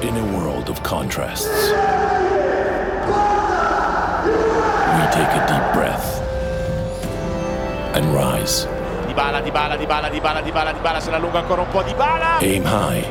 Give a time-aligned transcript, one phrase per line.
[0.00, 1.44] In a world of contrasts,
[4.94, 6.22] we take a deep breath
[7.96, 8.66] and rise.
[9.08, 12.38] Dybala, Dybala, Dybala, Dybala, Dybala, Dybala, se la allunga ancora un po' Dybala.
[12.40, 13.02] Aim high,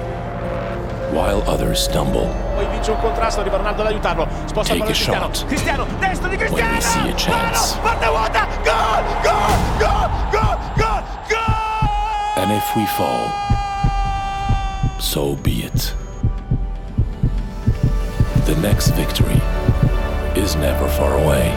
[1.12, 2.30] while others stumble.
[2.56, 4.28] Poi vince un contrasto, arriva Ronaldo ad aiutarlo.
[4.46, 5.34] Sposta il Take pallone a Cristiano.
[5.34, 5.46] shot.
[5.48, 6.74] Cristiano, destro di Cristiano.
[6.74, 7.76] we see a chance.
[7.76, 8.48] Palo, parte vuota.
[8.64, 12.38] Gol, gol, gol, gol, gol, gol.
[12.38, 13.30] And if we fall,
[15.00, 15.94] so be it.
[18.48, 19.40] The next victory
[20.44, 21.48] is never far away.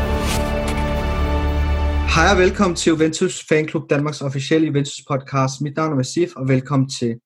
[2.14, 5.60] Hej og velkommen til Juventus Fanklub, Danmarks officielle Juventus podcast.
[5.60, 7.16] Mit navn er Masif, og velkommen til.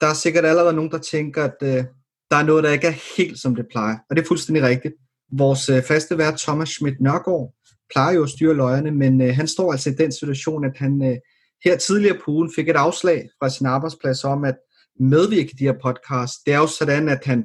[0.00, 1.84] Der er sikkert allerede nogen, der tænker, at øh,
[2.30, 3.96] der er noget, der ikke er helt som det plejer.
[4.10, 4.94] Og det er fuldstændig rigtigt.
[5.32, 7.54] Vores øh, faste vært, Thomas Schmidt Nørgaard,
[7.92, 11.02] plejer jo at styre løjerne, men øh, han står altså i den situation, at han
[11.04, 11.16] øh,
[11.64, 14.56] her tidligere på ugen fik et afslag fra sin arbejdsplads om at
[15.00, 16.34] medvirke i de her podcast.
[16.46, 17.44] Det er jo sådan, at han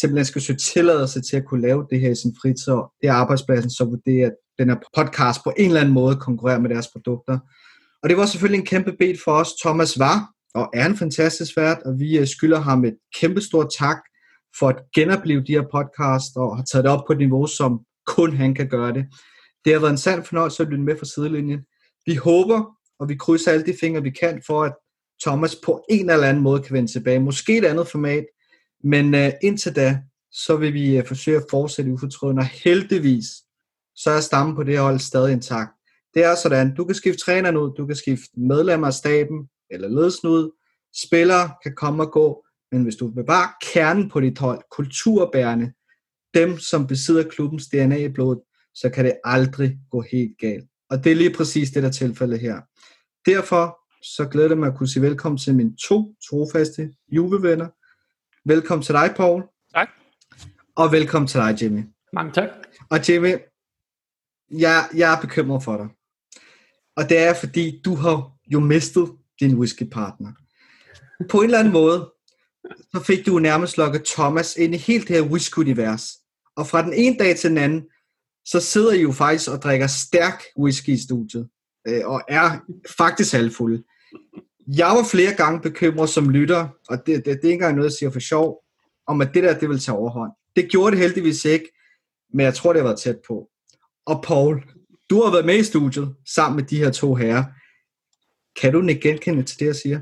[0.00, 3.08] simpelthen skal søge tilladelse til at kunne lave det her i sin fritid, og det
[3.08, 6.70] er arbejdspladsen så vurderer, at den her podcast på en eller anden måde konkurrerer med
[6.70, 7.38] deres produkter.
[8.02, 9.48] Og det var selvfølgelig en kæmpe bed for os.
[9.64, 13.68] Thomas var og er en fantastisk vært, og vi øh, skylder ham et kæmpe stort
[13.78, 13.98] tak
[14.58, 17.80] for at genopleve de her podcast og har taget det op på et niveau, som
[18.06, 19.06] kun han kan gøre det.
[19.64, 21.60] Det har været en sand fornøjelse at lytte med fra sidelinjen.
[22.06, 22.64] Vi håber,
[23.00, 24.74] og vi krydser alle de fingre, vi kan, for at
[25.22, 27.20] Thomas på en eller anden måde kan vende tilbage.
[27.20, 28.24] Måske et andet format,
[28.84, 33.26] men øh, indtil da, så vil vi øh, forsøge at fortsætte ufortrøden, og heldigvis,
[33.96, 35.70] så er stammen på det her hold stadig intakt.
[36.14, 39.88] Det er sådan, du kan skifte træneren ud, du kan skifte medlemmer af staben, eller
[39.88, 40.50] ledelsen ud,
[40.96, 45.72] spillere kan komme og gå, men hvis du bevarer kernen på dit hold, kulturbærende,
[46.34, 48.40] dem som besidder klubbens DNA i blodet,
[48.74, 50.64] så kan det aldrig gå helt galt.
[50.90, 52.60] Og det er lige præcis det, der er tilfældet her.
[53.26, 57.68] Derfor så glæder jeg mig at kunne sige velkommen til mine to trofaste juvevenner.
[58.48, 59.42] Velkommen til dig, Paul.
[59.74, 59.88] Tak.
[60.76, 61.82] Og velkommen til dig, Jimmy.
[62.12, 62.48] Mange tak.
[62.90, 63.34] Og Jimmy,
[64.50, 65.88] jeg, jeg er bekymret for dig.
[66.96, 69.08] Og det er, fordi du har jo mistet
[69.40, 70.32] din whiskypartner.
[71.30, 72.12] På en eller anden måde,
[72.94, 76.04] så fik du nærmest lukket Thomas ind i helt det her whisky-univers.
[76.56, 77.88] Og fra den ene dag til den anden,
[78.44, 81.48] så sidder I jo faktisk og drikker stærk whisky i studiet.
[81.88, 82.58] Øh, og er
[82.98, 83.84] faktisk halvfulde.
[84.76, 87.90] Jeg var flere gange bekymret som lytter, og det, det, det er ikke engang noget,
[87.90, 88.62] jeg siger for sjov,
[89.06, 90.32] om at det der, det vil tage overhånd.
[90.56, 91.72] Det gjorde det heldigvis ikke,
[92.32, 93.48] men jeg tror, det har været tæt på.
[94.06, 94.62] Og Paul,
[95.10, 97.44] du har været med i studiet sammen med de her to herrer.
[98.60, 100.00] Kan du ikke genkende til det, jeg siger?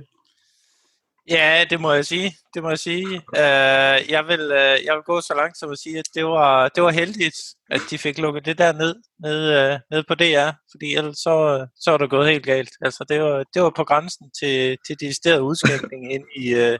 [1.30, 2.32] Ja, det må jeg sige.
[2.54, 3.06] Det må jeg sige.
[3.06, 6.68] Uh, jeg, vil, uh, jeg vil gå så langt som at sige, at det var,
[6.68, 7.36] det var heldigt,
[7.70, 9.40] at de fik lukket det der ned, ned,
[9.72, 12.70] uh, ned på DR, fordi ellers så, så var det gået helt galt.
[12.80, 16.74] Altså, det var, det var på grænsen til, til decideret udskænkning ind i uh,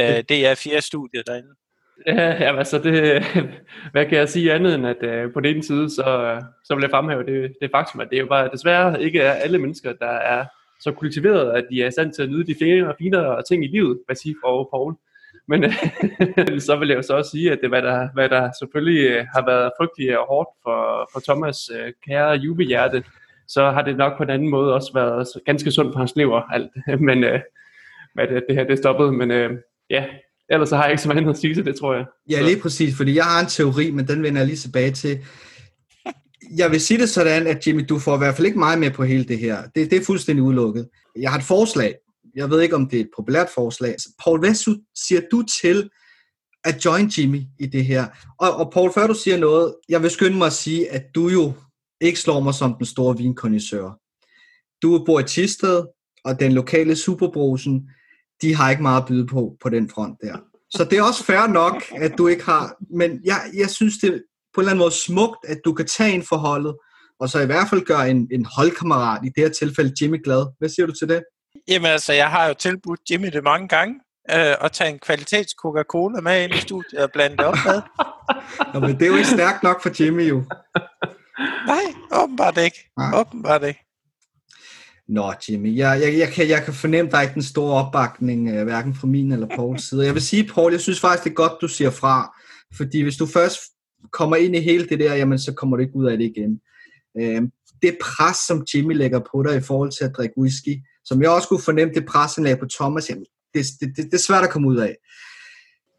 [0.00, 1.54] uh, DR4-studiet derinde.
[2.06, 3.24] Ja, jamen, altså det,
[3.92, 6.90] hvad kan jeg sige andet end, at på den ene side, så, så vil jeg
[6.90, 10.10] fremhæve det, det faktum, at det er jo bare desværre ikke er alle mennesker, der
[10.10, 10.44] er
[10.80, 13.64] så kultiveret, at de er i stand til at nyde de finere og finere ting
[13.64, 14.94] i livet, hvad siger og Paul.
[15.48, 18.50] Men øh, så vil jeg jo så også sige, at det, hvad der, hvad der
[18.58, 23.04] selvfølgelig øh, har været frygteligt og hårdt for, for Thomas øh, kære jubehjerte,
[23.48, 26.40] så har det nok på en anden måde også været ganske sundt for hans lever,
[26.40, 26.70] alt.
[27.08, 27.40] Men øh,
[28.14, 29.50] hvad det, det her det stoppede, men øh,
[29.90, 30.04] ja,
[30.48, 32.04] ellers så har jeg ikke så meget andet at sige til det, tror jeg.
[32.30, 35.18] Ja, lige præcis, fordi jeg har en teori, men den vender jeg lige tilbage til.
[36.56, 38.90] Jeg vil sige det sådan, at Jimmy, du får i hvert fald ikke meget med
[38.90, 39.62] på hele det her.
[39.74, 40.88] Det, det er fuldstændig udelukket.
[41.16, 41.94] Jeg har et forslag.
[42.34, 43.94] Jeg ved ikke, om det er et populært forslag.
[43.98, 44.54] Så Paul, hvad
[45.08, 45.90] siger du til
[46.64, 48.06] at join Jimmy i det her?
[48.38, 51.28] Og, og Paul, før du siger noget, jeg vil skynde mig at sige, at du
[51.28, 51.52] jo
[52.00, 53.98] ikke slår mig som den store vinkondisør.
[54.82, 55.84] Du bor i Tisted,
[56.24, 57.90] og den lokale Superbrosen,
[58.42, 60.36] de har ikke meget at byde på på den front der.
[60.70, 64.24] Så det er også fair nok, at du ikke har, men jeg, jeg synes, det
[64.54, 66.74] på en eller anden måde smukt, at du kan tage en forholdet,
[67.20, 70.46] og så i hvert fald gøre en, en holdkammerat, i det her tilfælde Jimmy glad.
[70.58, 71.22] Hvad siger du til det?
[71.68, 73.94] Jamen altså, jeg har jo tilbudt Jimmy det mange gange,
[74.30, 77.82] øh, at tage en kvalitets Coca-Cola med ind i studiet og blande det op med.
[78.74, 80.44] Nå, men det er jo ikke stærkt nok for Jimmy jo.
[81.66, 82.90] Nej, åbenbart ikke.
[82.98, 83.20] Nej.
[83.20, 83.80] Åbenbart ikke.
[85.08, 88.50] Nå, Jimmy, jeg, jeg, jeg, kan, jeg kan fornemme, der er ikke den store opbakning,
[88.50, 90.04] øh, hverken fra min eller Pauls side.
[90.04, 92.34] Jeg vil sige, Paul, jeg synes faktisk, det er godt, du siger fra.
[92.76, 93.60] Fordi hvis du først
[94.12, 96.60] kommer ind i hele det der, jamen så kommer du ikke ud af det igen.
[97.20, 97.42] Øh,
[97.82, 100.74] det pres, som Jimmy lægger på dig i forhold til at drikke whisky,
[101.04, 103.24] som jeg også kunne fornemme, det pres, han lagde på Thomas, jamen,
[103.54, 104.96] det, det, det, det er svært at komme ud af.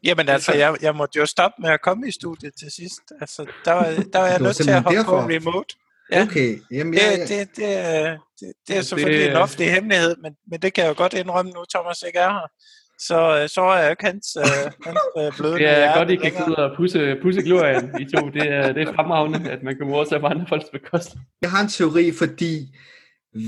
[0.04, 3.00] Jamen altså, jeg, jeg måtte jo stoppe med at komme i studiet til sidst.
[3.20, 5.28] Altså, der var, der var jeg Det nødt til at hoppe på derfor.
[5.36, 5.74] remote.
[6.12, 6.22] Ja.
[6.22, 9.72] Okay, jamen jeg, Det, det, det, er- det, det er Ja, selvfølgelig det- en offentlig
[9.72, 12.48] hemmelighed, men, men det kan jeg jo godt indrømme nu, Thomas ikke er her.
[13.08, 16.16] Så, så er jeg ikke hans, øh, hans øh, bløde Det er hjerte godt, I
[16.16, 18.28] kan sidde og pusse, pusse glorien, I to.
[18.28, 21.26] Det er, det er fremragende, at man kan morde sig på andre folks bekostning.
[21.42, 22.76] Jeg har en teori, fordi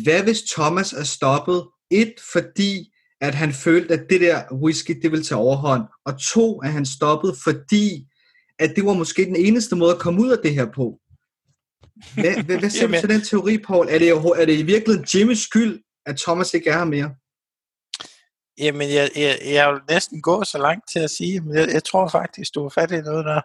[0.05, 1.65] hvad hvis Thomas er stoppet?
[1.91, 5.83] Et, fordi at han følte, at det der whisky, det ville tage overhånd.
[6.05, 8.07] Og to, at han stoppede, fordi
[8.59, 10.99] at det var måske den eneste måde at komme ud af det her på.
[12.15, 13.87] Hvad, hvad, hvad siger du til den teori, Paul?
[13.91, 17.11] Er det, er det i virkeligheden Jimmys skyld, at Thomas ikke er her mere?
[18.59, 21.85] Jamen, jeg, jeg, jeg vil næsten gå så langt til at sige, men jeg, jeg
[21.85, 23.41] tror faktisk, du har fat i noget der.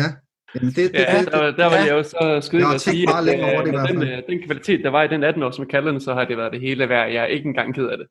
[0.00, 0.08] Ja.
[0.54, 1.84] Jamen det, det, Ja, det, der, der var ja.
[1.84, 2.16] jeg jo så
[2.52, 4.12] har at sige, at længe over det i øh, hvert den, fald.
[4.12, 6.60] øh, den kvalitet, der var i den 18 års McCallan, så har det været det
[6.60, 7.12] hele værd.
[7.12, 8.06] Jeg er ikke engang ked af det.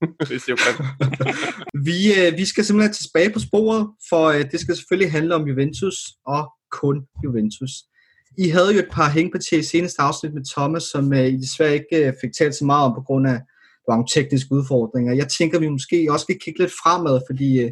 [0.28, 0.74] Hvis det er.
[1.88, 5.48] Vi, øh, vi skal simpelthen tilbage på sporet, for øh, det skal selvfølgelig handle om
[5.48, 5.96] Juventus
[6.26, 6.42] og
[6.80, 7.72] kun Juventus.
[8.38, 11.74] I havde jo et par hængepartier i seneste afsnit med Thomas, som øh, I desværre
[11.74, 13.38] ikke øh, fik talt så meget om på grund af
[13.90, 15.12] var nogle tekniske udfordringer.
[15.14, 17.70] Jeg tænker, vi måske også skal kigge lidt fremad, fordi øh,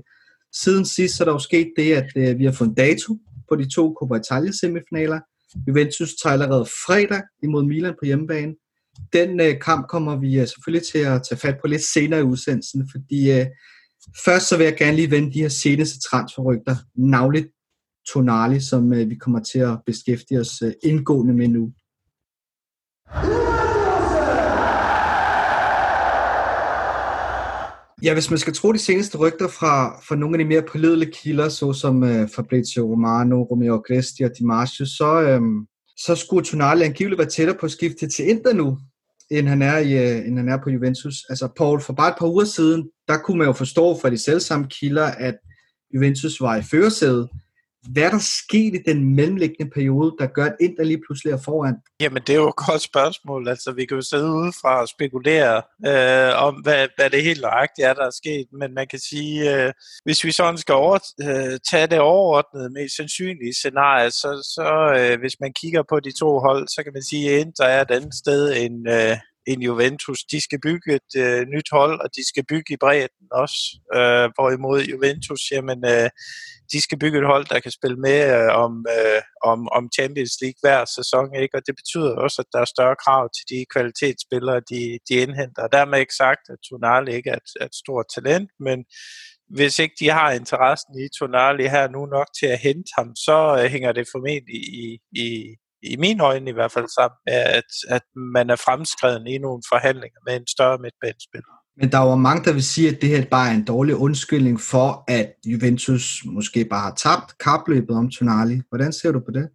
[0.62, 3.10] siden sidst så er der jo sket det, at øh, vi har fået en dato
[3.48, 5.20] på de to Coppa Italia semifinaler.
[5.68, 8.54] Juventus tager allerede fredag imod Milan på hjemmebane.
[9.12, 12.30] Den øh, kamp kommer vi øh, selvfølgelig til at tage fat på lidt senere i
[12.32, 13.46] udsendelsen, fordi øh,
[14.24, 17.48] først så vil jeg gerne lige vende de her seneste transferrygter, navnligt
[18.12, 21.72] Tonali, som øh, vi kommer til at beskæftige os øh, indgående med nu.
[28.02, 31.12] Ja, hvis man skal tro de seneste rygter fra, fra nogle af de mere pålidelige
[31.12, 34.44] kilder, såsom øh, Fabrizio Romano, Romeo Cresti og Di
[34.86, 35.40] så, øh,
[35.96, 38.78] så skulle Tonali angiveligt være tættere på at skifte til Inter nu,
[39.30, 41.14] end han er, i, øh, end han er på Juventus.
[41.28, 44.18] Altså, Paul, for bare et par uger siden, der kunne man jo forstå fra de
[44.18, 45.34] selvsamme kilder, at
[45.94, 47.28] Juventus var i førersædet.
[47.92, 51.42] Hvad er der sket i den mellemliggende periode, der gør, at Inter lige pludselig er
[51.44, 51.76] foran?
[52.00, 53.48] Jamen, det er jo et godt spørgsmål.
[53.48, 57.86] Altså, vi kan jo sidde udefra og spekulere øh, om, hvad, hvad det helt nøjagtigt
[57.88, 58.46] er, der er sket.
[58.52, 59.72] Men man kan sige, øh,
[60.04, 65.20] hvis vi sådan skal over, øh, tage det overordnede, mest sandsynlige scenarie, så, så øh,
[65.20, 67.90] hvis man kigger på de to hold, så kan man sige, at Inter er et
[67.90, 69.16] andet sted end, øh,
[69.50, 70.20] end Juventus.
[70.32, 73.60] De skal bygge et øh, nyt hold, og de skal bygge i bredden også.
[73.96, 75.80] Øh, hvorimod Juventus, jamen...
[75.84, 76.10] Øh,
[76.72, 80.34] de skal bygge et hold, der kan spille med øh, om, øh, om, om Champions
[80.42, 81.56] League hver sæson, ikke?
[81.56, 85.62] og det betyder også, at der er større krav til de kvalitetsspillere, de, de indhenter.
[85.62, 88.78] Og dermed ikke sagt, at Tonali ikke er et, er et stort talent, men
[89.56, 93.38] hvis ikke de har interessen i Tonali her nu nok til at hente ham, så
[93.58, 95.28] øh, hænger det formentlig i, i,
[95.82, 98.02] i mine øjne i hvert fald sammen med, at, at
[98.34, 101.54] man er fremskreden i nogle forhandlinger med en større midtbanespiller.
[101.80, 104.60] Men der var mange, der vil sige, at det her bare er en dårlig undskyldning
[104.60, 108.60] for, at Juventus måske bare har tabt kapløbet om Tonali.
[108.68, 109.48] Hvordan ser du på det?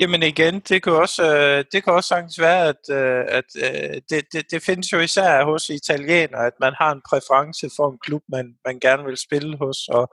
[0.00, 4.00] Jamen igen, det kan også, øh, det kan også sagtens være, at, øh, at øh,
[4.10, 7.98] det, det, det findes jo især hos italienere, at man har en præference for en
[7.98, 10.08] klub, man, man gerne vil spille hos, og,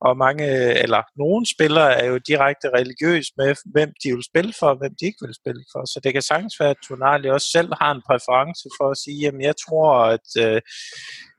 [0.00, 0.46] og mange,
[0.82, 4.94] eller nogle spillere er jo direkte religiøs med, hvem de vil spille for, og hvem
[5.00, 5.84] de ikke vil spille for.
[5.84, 9.20] Så det kan sagtens være, at Tonali også selv har en præference for at sige,
[9.20, 10.28] jamen jeg tror, at,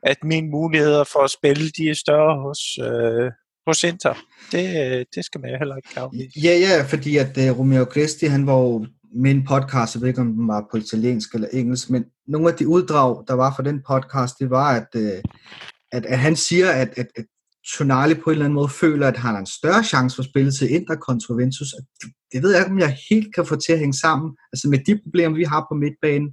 [0.03, 3.31] at mine muligheder for at spille, de er større hos, øh,
[3.68, 4.13] hos Inter.
[4.52, 6.18] Det, øh, det skal man jo heller ikke gavne.
[6.44, 8.86] Ja, ja, fordi at uh, Romeo Cristi, han var jo
[9.16, 12.50] med en podcast, jeg ved ikke, om den var på italiensk eller engelsk, men nogle
[12.50, 15.19] af de uddrag, der var fra den podcast, det var, at, uh,
[15.92, 17.25] at, at han siger, at, at, at
[17.78, 20.30] Tonali på en eller anden måde føler, at han har en større chance for at
[20.30, 21.70] spille til Inter kontra Ventus.
[22.01, 24.30] Det, det ved jeg ikke, om jeg helt kan få til at hænge sammen.
[24.53, 26.30] Altså med de problemer, vi har på midtbanen,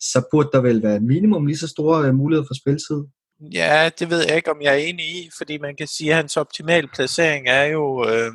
[0.00, 3.00] så burde der vel være minimum lige så store uh, muligheder for spilletid.
[3.40, 6.16] Ja, det ved jeg ikke, om jeg er enig i, fordi man kan sige, at
[6.16, 8.32] hans optimale placering er jo, øh,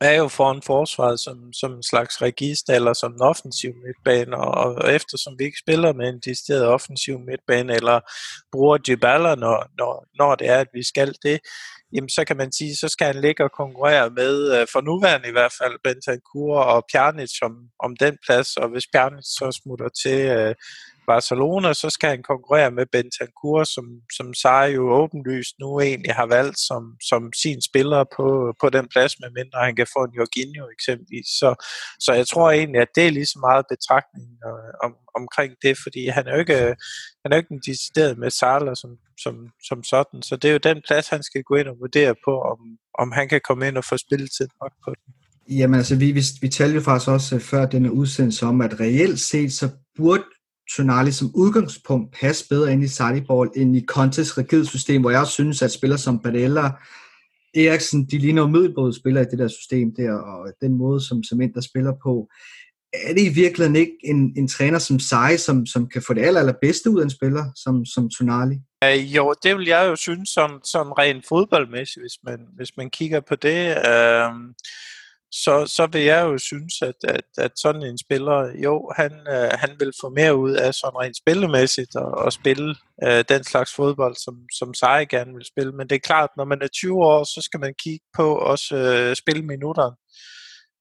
[0.00, 4.74] er jo foran forsvaret som, som en slags register eller som en offensiv midtbane, og,
[4.74, 8.00] og eftersom vi ikke spiller med en decideret offensiv midtbane eller
[8.52, 11.40] bruger Dybala, når, når, når det er, at vi skal det,
[11.92, 15.28] jamen så kan man sige, så skal han ligge og konkurrere med, øh, for nuværende
[15.28, 19.88] i hvert fald, Bentancur og Pjanic om, om den plads, og hvis Pjanic så smutter
[20.02, 20.54] til øh,
[21.12, 23.86] Barcelona, så skal han konkurrere med Bentancur, som,
[24.16, 28.28] som Sarri jo åbenlyst nu egentlig har valgt som, som sin spiller på,
[28.60, 31.28] på den plads, medmindre han kan få en Jorginho eksempelvis.
[31.40, 31.50] Så,
[32.04, 35.74] så jeg tror egentlig, at det er lige så meget betragtning øh, om, omkring det,
[35.84, 36.60] fordi han er jo ikke,
[37.22, 38.90] han er jo ikke en decideret med Salah som,
[39.24, 39.34] som,
[39.68, 42.32] som sådan, så det er jo den plads, han skal gå ind og vurdere på,
[42.52, 42.58] om,
[43.02, 45.08] om han kan komme ind og få spilletid nok på den.
[45.58, 48.80] Jamen altså, vi, vi, vi talte jo faktisk også øh, før denne udsendelse om, at
[48.80, 50.24] reelt set, så burde
[50.76, 55.26] Tonali som udgangspunkt passe bedre ind i Sarriball end i Contes rigid system, hvor jeg
[55.26, 56.70] synes, at spillere som Badella,
[57.54, 61.22] Eriksen, de ligner jo middelbåde spillere i det der system der, og den måde, som,
[61.22, 62.28] som Inter spiller på.
[62.92, 66.22] er det i virkeligheden ikke en, en træner som Sai, som, som kan få det
[66.22, 68.54] aller, allerbedste ud af en spiller, som, som Tonali?
[68.84, 72.90] Uh, jo, det vil jeg jo synes sådan, sådan rent fodboldmæssigt, hvis man, hvis man
[72.90, 73.76] kigger på det.
[73.88, 74.30] Øh
[75.32, 79.50] så, så vil jeg jo synes, at, at, at sådan en spiller, jo, han, øh,
[79.52, 83.74] han vil få mere ud af sådan rent spillemæssigt og, og spille øh, den slags
[83.74, 85.72] fodbold, som, som Sarri gerne vil spille.
[85.72, 88.76] Men det er klart, når man er 20 år, så skal man kigge på også
[88.76, 89.96] øh, spilminutterne.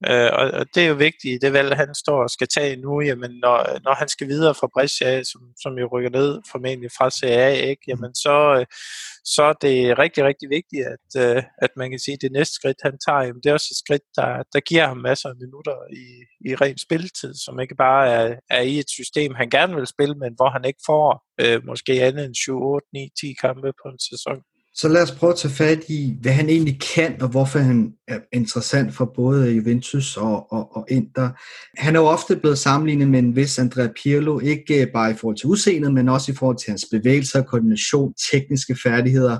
[0.08, 3.02] Øh, og, og det er jo vigtigt, det valg, han står og skal tage nu,
[3.02, 7.10] jamen når, når han skal videre fra Brescia, som, som jo rykker ned formentlig fra
[7.10, 7.90] CA, ikke, mm.
[7.90, 8.66] jamen så, øh,
[9.26, 12.54] så er det rigtig, rigtig vigtigt, at, øh, at man kan sige, at det næste
[12.56, 15.36] skridt, han tager, jamen, det er også et skridt, der, der giver ham masser af
[15.36, 16.06] minutter i,
[16.50, 20.16] i ren spilletid, som ikke bare er, er i et system, han gerne vil spille,
[20.16, 21.08] men hvor han ikke får
[21.42, 24.38] øh, måske andet end 7, 8, 9, 10 kampe på en sæson.
[24.82, 27.94] Så lad os prøve at tage fat i, hvad han egentlig kan, og hvorfor han
[28.08, 31.30] er interessant for både Juventus og, og, og Inter.
[31.78, 35.38] Han er jo ofte blevet sammenlignet med en vis Andrea Pirlo, ikke bare i forhold
[35.38, 39.40] til udseendet, men også i forhold til hans bevægelser, koordination, tekniske færdigheder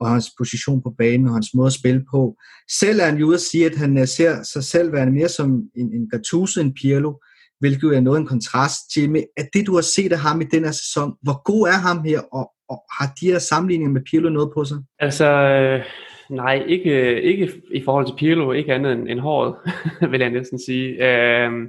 [0.00, 2.34] og hans position på banen og hans måde at spille på.
[2.80, 5.28] Selv er han jo ude at sige, at han øh, ser sig selv være mere
[5.28, 7.12] som en, en Gattuso end Pirlo,
[7.60, 8.96] hvilket jo er noget en kontrast.
[8.96, 11.78] Jimmy, at det du har set af ham i den her sæson, hvor god er
[11.88, 14.78] ham her, og, og har de her sammenligninger med Pirlo noget på sig?
[14.98, 15.84] Altså, øh,
[16.30, 19.54] nej, ikke, ikke i forhold til Pirlo, ikke andet end, end håret,
[20.10, 20.88] vil jeg næsten sige.
[20.88, 21.68] Øh,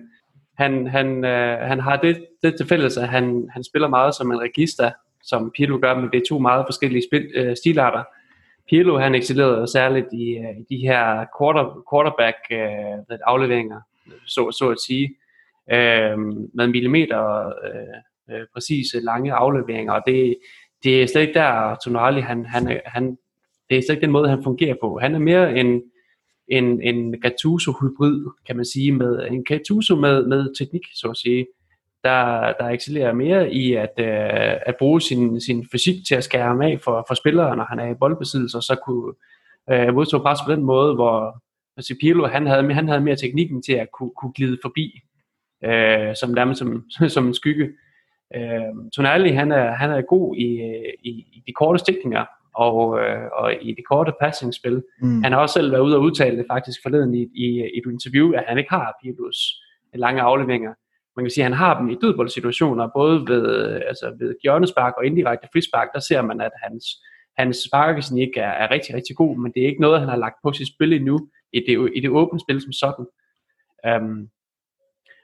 [0.58, 4.32] han, han, øh, han har det, det til fælles, at han, han spiller meget som
[4.32, 4.92] en register,
[5.24, 8.04] som Pirlo gør, men det er to meget forskellige spil, øh, stilarter.
[8.70, 13.82] Pirlo han excellerede særligt i, øh, i de her quarter, quarterback øh, afleveringer,
[14.25, 15.16] så, så at sige,
[15.72, 16.18] øh,
[16.54, 20.38] med millimeter øh, øh, præcise lange afleveringer, og det,
[20.86, 23.18] det er slet ikke der, Tonali, han, han, han,
[23.70, 25.00] det er slet ikke den måde, han fungerer på.
[25.01, 25.82] Han er mere en,
[26.48, 31.48] en, en Gattuso-hybrid, kan man sige, med en Gattuso med, med teknik, så at sige,
[32.04, 36.48] der, der excellerer mere i at, øh, at bruge sin, sin fysik til at skære
[36.48, 39.13] ham af for, for spillere, når han er i boldbesiddelse, og så kunne
[39.72, 41.44] øh, modstå pres på den måde, hvor
[41.77, 45.01] altså Pirlo, han havde, han havde mere teknikken til at kunne, kunne glide forbi,
[45.63, 46.84] øh, som, nærmest som,
[47.15, 47.70] som en skygge.
[48.36, 50.48] Øh, Tonali, han er, han er god i,
[51.04, 52.25] i, i de korte stikninger,
[52.56, 54.84] og, øh, og i det korte passingspil.
[55.01, 55.24] Mm.
[55.24, 57.92] Han har også selv været ude og udtale det faktisk forleden i, i, i et
[57.92, 59.38] interview, at han ikke har Pirlos
[59.94, 60.74] lange afleveringer.
[61.15, 65.06] Man kan sige, at han har dem i dødboldsituationer, både ved, altså ved hjørnespark og
[65.06, 66.86] indirekte frispark, der ser man, at hans,
[67.38, 67.58] hans
[68.18, 70.54] ikke er, er rigtig, rigtig god, men det er ikke noget, han har lagt på
[70.54, 73.06] sit spil endnu, i det, i det åbne spil som sådan.
[73.89, 74.30] Um,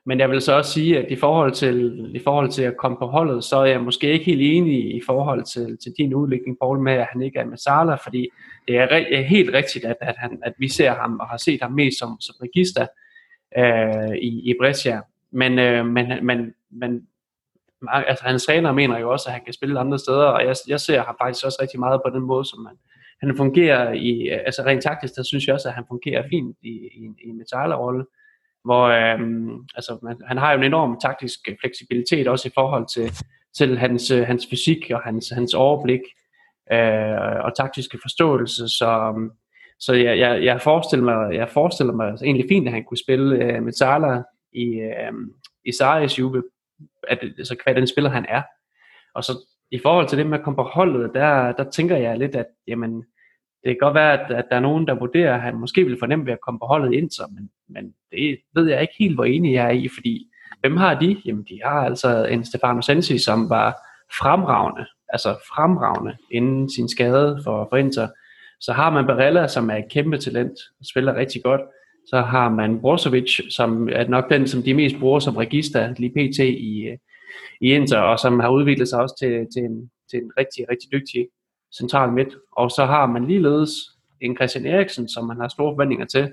[0.06, 2.98] men jeg vil så også sige, at i forhold til, i forhold til at komme
[2.98, 6.58] på holdet, så er jeg måske ikke helt enig i forhold til, til din udlægning,
[6.62, 8.30] Paul, med at han ikke er med Sala, fordi
[8.68, 11.62] det er, re- helt rigtigt, at, at, han, at vi ser ham og har set
[11.62, 12.88] ham mest som, som register
[13.58, 15.02] øh, i, i Brescia.
[15.32, 17.08] Men, øh, men, men, men
[17.88, 20.80] altså, hans træner mener jo også, at han kan spille andre steder, og jeg, jeg
[20.80, 22.76] ser ham faktisk også rigtig meget på den måde, som han,
[23.22, 26.70] han fungerer i, altså rent taktisk, der synes jeg også, at han fungerer fint i,
[26.70, 28.06] i, i en rolle
[28.64, 33.12] hvor øhm, altså, man, han har jo en enorm taktisk fleksibilitet også i forhold til,
[33.58, 36.02] til hans, øh, hans fysik og hans, hans overblik
[36.72, 39.32] øh, og taktiske forståelse, så, øhm,
[39.80, 42.98] så jeg, jeg, jeg, forestiller mig, jeg forestiller mig altså egentlig fint, at han kunne
[43.06, 44.22] spille øh, med Salah
[44.54, 45.14] i, øh,
[45.66, 46.44] i Sarri's Juve,
[47.08, 48.42] at, altså hvad den spiller han er.
[49.16, 49.34] Og så
[49.72, 52.46] i forhold til det med at komme på holdet, der, der tænker jeg lidt, at
[52.68, 53.04] jamen,
[53.64, 56.00] det kan godt være, at, at der er nogen, der vurderer, at han måske vil
[56.00, 59.16] fornemme ved at komme på holdet ind, så, men, men det ved jeg ikke helt,
[59.16, 60.28] hvor enig jeg er i, fordi
[60.60, 61.22] hvem har de?
[61.26, 63.78] Jamen, de har altså en Stefano Sensi, som var
[64.20, 68.08] fremragende, altså fremragende inden sin skade for, for Inter.
[68.60, 71.62] Så har man Barella, som er et kæmpe talent, og spiller rigtig godt.
[72.08, 76.10] Så har man Brozovic, som er nok den, som de mest bruger som register lige
[76.10, 76.40] pt.
[76.40, 76.98] i,
[77.62, 80.92] i Inter, og som har udviklet sig også til, til, en, til en rigtig, rigtig
[80.92, 81.28] dygtig
[81.78, 82.36] central midt.
[82.52, 83.72] Og så har man ligeledes
[84.22, 86.32] en Christian Eriksen, som man har store forventninger til.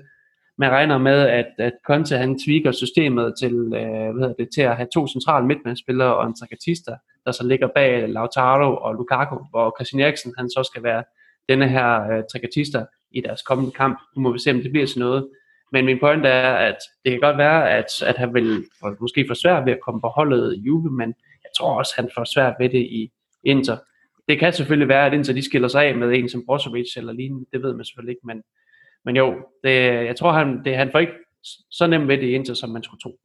[0.57, 4.75] Man regner med, at, at Conte han tweaker systemet til, øh, hvad det, til at
[4.75, 6.91] have to centrale midtbanespillere og en trakatista,
[7.25, 11.03] der så ligger bag Lautaro og Lukaku, hvor Christian Eriksen han så skal være
[11.49, 13.99] denne her øh, trakatista i deres kommende kamp.
[14.15, 15.29] Nu må vi se, om det bliver sådan noget.
[15.71, 18.65] Men min point er, at det kan godt være, at, at han vil
[18.99, 21.07] måske få svært ved at komme på holdet i Juve, men
[21.43, 23.11] jeg tror også, at han får svært ved det i
[23.43, 23.77] Inter
[24.29, 27.13] det kan selvfølgelig være, at indtil de skiller sig af med en som Brozovic eller
[27.13, 28.41] lignende, det ved man selvfølgelig ikke, men,
[29.05, 29.71] men jo, det,
[30.09, 31.13] jeg tror, han, det, han får ikke
[31.71, 33.19] så nemt ved det indtil, som man skulle tro.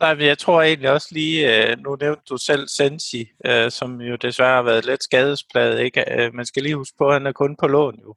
[0.00, 4.00] Nej, men jeg tror egentlig også lige, øh, nu nævnte du selv Sensi, øh, som
[4.00, 6.04] jo desværre har været lidt skadespladet, ikke?
[6.18, 8.14] Øh, man skal lige huske på, at han er kun på lån jo.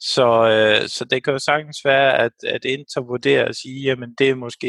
[0.00, 0.26] Så,
[0.86, 4.34] så det kan jo sagtens være, at, at Inter vurderer at sige, jamen det er
[4.34, 4.66] måske,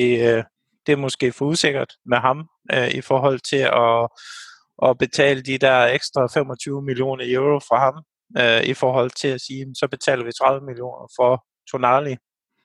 [0.86, 2.48] det er måske for usikkert med ham
[2.94, 4.10] i forhold til at,
[4.86, 8.04] at betale de der ekstra 25 millioner euro fra ham,
[8.38, 12.16] øh, i forhold til at sige, så betaler vi 30 millioner for Tonali.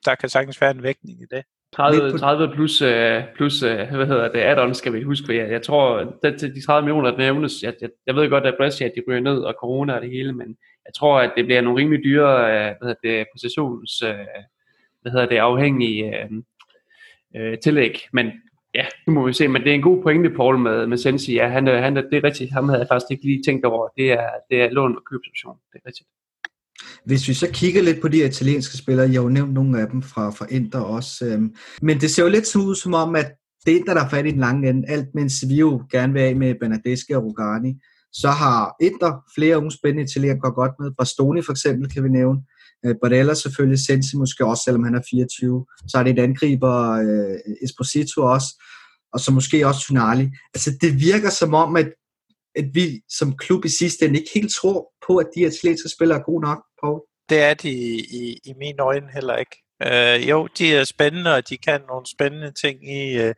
[0.04, 1.44] Der kan sagtens være en vægtning i det.
[1.76, 2.88] 30, 30 plus, uh,
[3.36, 5.36] plus uh, hvad hedder det, add skal vi huske.
[5.36, 8.54] Jeg, jeg tror, at de 30 millioner, der nævnes, jeg, jeg, jeg ved godt, at
[8.58, 10.56] Brescia, de ryger ned, og corona og det hele, men
[10.86, 13.98] jeg tror, at det bliver nogle rimelig dyre uh, hvad hedder det, positions,
[15.02, 16.28] hvad hedder det, afhængige
[17.34, 18.00] uh, tillæg.
[18.12, 18.32] Men
[18.74, 21.34] ja, nu må vi se, men det er en god pointe, Paul, med, med Sensi.
[21.34, 23.88] Ja, han, han, det er rigtigt, ham havde jeg faktisk ikke lige tænkt over.
[23.96, 26.08] Det er, det er lån og købsoption, det er rigtigt.
[27.04, 29.88] Hvis vi så kigger lidt på de italienske spillere, jeg har jo nævnt nogle af
[29.88, 33.32] dem fra, fra Inter også, øhm, men det ser jo lidt ud som om, at
[33.66, 36.12] det er Inter, der er fat i den lange ende, alt mens vi jo gerne
[36.12, 37.74] vil af med Bernadeschi og Rugani.
[38.12, 40.90] Så har Inter flere unge spændende italienere går godt med.
[40.98, 42.40] Bastoni for eksempel kan vi nævne.
[42.86, 45.66] Øh, Barella selvfølgelig, Sensi måske også, selvom han er 24.
[45.88, 48.62] Så er det et angriber, øh, Esposito også,
[49.12, 50.30] og så måske også Tonali.
[50.54, 51.92] Altså det virker som om, at
[52.56, 56.18] at vi som klub i sidste ende ikke helt tror på, at de atletiske spillere
[56.18, 57.06] er gode nok, på.
[57.28, 59.56] Det er de i, i mine øjne heller ikke.
[59.82, 63.34] Øh, jo, de er spændende, og de kan nogle spændende ting i, øh,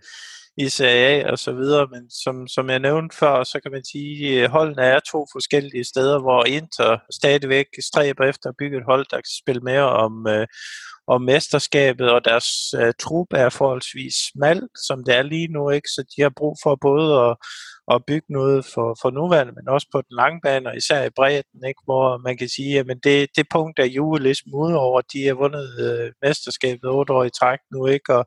[0.58, 3.84] i Serie A og så videre, men som, som jeg nævnte før, så kan man
[3.84, 8.84] sige, at holdene er to forskellige steder, hvor Inter stadigvæk stræber efter at bygge et
[8.84, 10.46] hold, der kan spille mere om, øh,
[11.06, 15.88] om mesterskabet, og deres øh, trup er forholdsvis smal, som det er lige nu, ikke?
[15.88, 17.36] så de har brug for både at
[17.94, 21.16] at bygge noget for, for nuværende, men også på den lange bane, og især i
[21.16, 21.82] bredden, ikke?
[21.84, 25.34] hvor man kan sige, at det, det punkt er Juve ligesom ude over, de har
[25.34, 28.14] vundet øh, mesterskabet otte år i træk nu, ikke?
[28.14, 28.24] Og,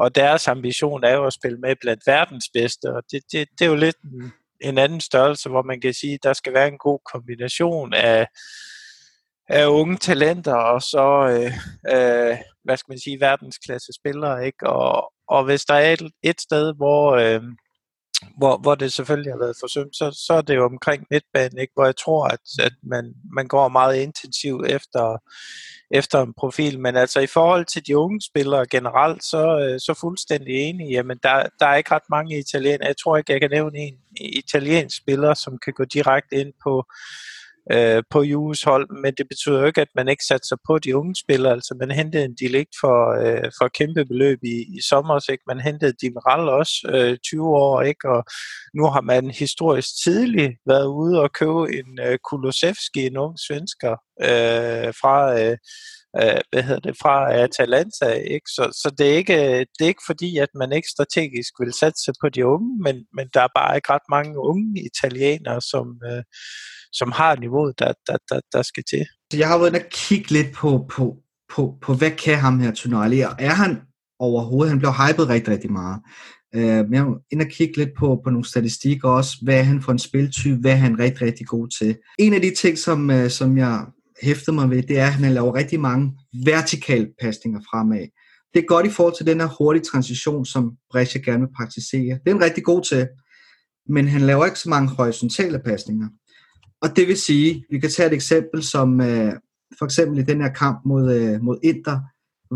[0.00, 3.64] og deres ambition er jo at spille med blandt verdens bedste, og det, det, det
[3.64, 6.68] er jo lidt en, en anden størrelse, hvor man kan sige, at der skal være
[6.68, 8.26] en god kombination af,
[9.48, 11.52] af unge talenter, og så, øh,
[11.94, 14.66] øh, hvad skal man sige, verdensklasse spillere, ikke?
[14.66, 17.42] Og, og hvis der er et, et sted, hvor, øh,
[18.36, 21.72] hvor, hvor det selvfølgelig har været forsømt, så, så er det jo omkring midtbanen, ikke?
[21.74, 25.22] hvor jeg tror, at, at man, man går meget intensivt efter,
[25.90, 26.80] efter en profil.
[26.80, 30.90] Men altså i forhold til de unge spillere generelt, så, øh, så fuldstændig enig.
[30.90, 32.86] Jamen, der, der er ikke ret mange italienere.
[32.86, 36.84] Jeg tror ikke, jeg kan nævne en italiensk spiller, som kan gå direkte ind på
[37.74, 40.96] øh, på Jules hold, men det betyder jo ikke, at man ikke satser på de
[40.96, 41.52] unge spillere.
[41.52, 45.44] Altså man hentede en delikt for, øh, for kæmpe beløb i, i sommer, ikke?
[45.46, 48.08] man hentede Dimeral også øh, 20 år, ikke?
[48.08, 48.24] og
[48.74, 53.92] nu har man historisk tidligt været ude og købe en øh, Kulosevski, en ung svensker
[54.22, 55.40] øh, fra...
[55.40, 55.56] Øh,
[56.18, 58.08] øh, hvad hedder det, fra Atalanta.
[58.36, 58.48] Ikke?
[58.56, 62.12] Så, så det, er ikke, det er ikke fordi, at man ikke strategisk vil satse
[62.22, 66.22] på de unge, men, men der er bare ikke ret mange unge italienere, som, øh,
[66.92, 69.06] som har niveauet, der, der, der, der skal til.
[69.34, 71.16] Jeg har været inde og kigge lidt på, på,
[71.54, 73.80] på, på hvad kan ham her Tonali, og er han
[74.18, 76.00] overhovedet, han blev hypet rigtig, rigtig meget.
[76.56, 79.62] Uh, men jeg har inde og kigge lidt på, på nogle statistikker også, hvad er
[79.62, 81.96] han for en spiltype, hvad er han rigtig, rigtig god til.
[82.18, 83.86] En af de ting, som, uh, som jeg
[84.22, 86.12] hæftede mig ved, det er, at han laver rigtig mange
[86.44, 88.06] vertikale pasninger fremad.
[88.54, 92.18] Det er godt i forhold til den her hurtige transition, som Brescia gerne vil praktisere.
[92.24, 93.08] Det er en rigtig god til,
[93.88, 96.08] men han laver ikke så mange horisontale pasninger.
[96.82, 99.32] Og det vil sige, vi kan tage et eksempel som øh,
[99.78, 102.00] for eksempel i den her kamp mod, øh, mod Inter,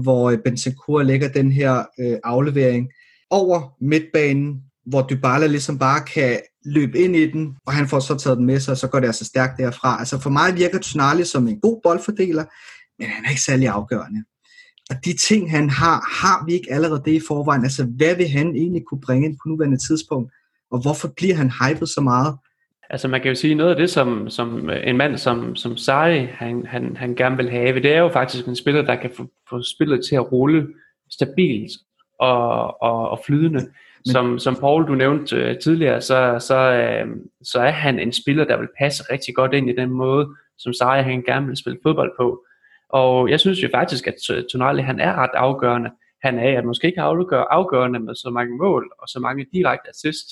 [0.02, 2.88] hvor øh, Bentancur lægger den her øh, aflevering
[3.30, 8.14] over midtbanen, hvor Dybala ligesom bare kan løbe ind i den, og han får så
[8.18, 9.98] taget den med sig, og så går det altså stærkt derfra.
[9.98, 12.44] Altså for mig virker Tonali som en god boldfordeler,
[12.98, 14.24] men han er ikke særlig afgørende.
[14.90, 17.64] Og de ting, han har, har vi ikke allerede det i forvejen.
[17.64, 20.32] Altså, hvad vil han egentlig kunne bringe ind på nuværende tidspunkt?
[20.70, 22.38] Og hvorfor bliver han hypet så meget?
[22.94, 26.18] Altså man kan jo sige noget af det, som, som en mand som, som Sari,
[26.18, 29.26] han, han, han gerne vil have, det er jo faktisk en spiller, der kan få,
[29.50, 30.68] få spillet til at rulle
[31.10, 31.70] stabilt
[32.20, 33.60] og, og, og flydende.
[33.60, 36.56] Men, som, som Paul, du nævnte uh, tidligere, så, så,
[37.04, 40.28] uh, så er han en spiller, der vil passe rigtig godt ind i den måde,
[40.58, 42.44] som Sari han gerne vil spille fodbold på.
[42.88, 44.14] Og jeg synes jo faktisk, at
[44.52, 45.90] Tonali han er ret afgørende.
[46.22, 50.26] Han er at måske ikke afgørende med så mange mål og så mange direkte assist,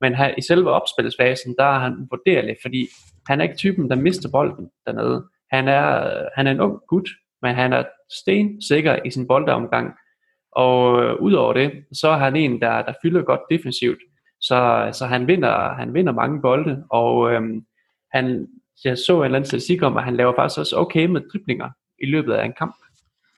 [0.00, 2.88] men her, i selve opspilsfasen, der er han vurderlig, fordi
[3.28, 5.28] han er ikke typen, der mister bolden dernede.
[5.52, 7.08] Han er, øh, han er en ung gut,
[7.42, 7.84] men han er
[8.20, 9.94] stensikker i sin boldomgang.
[10.52, 13.98] Og øh, udover det, så er han en, der, der fylder godt defensivt.
[14.40, 17.64] Så, øh, så han, vinder, han vinder mange bolde, og øhm,
[18.12, 18.46] han,
[18.84, 21.70] jeg så en eller anden statistik om, at han laver faktisk også okay med driblinger
[22.02, 22.74] i løbet af en kamp.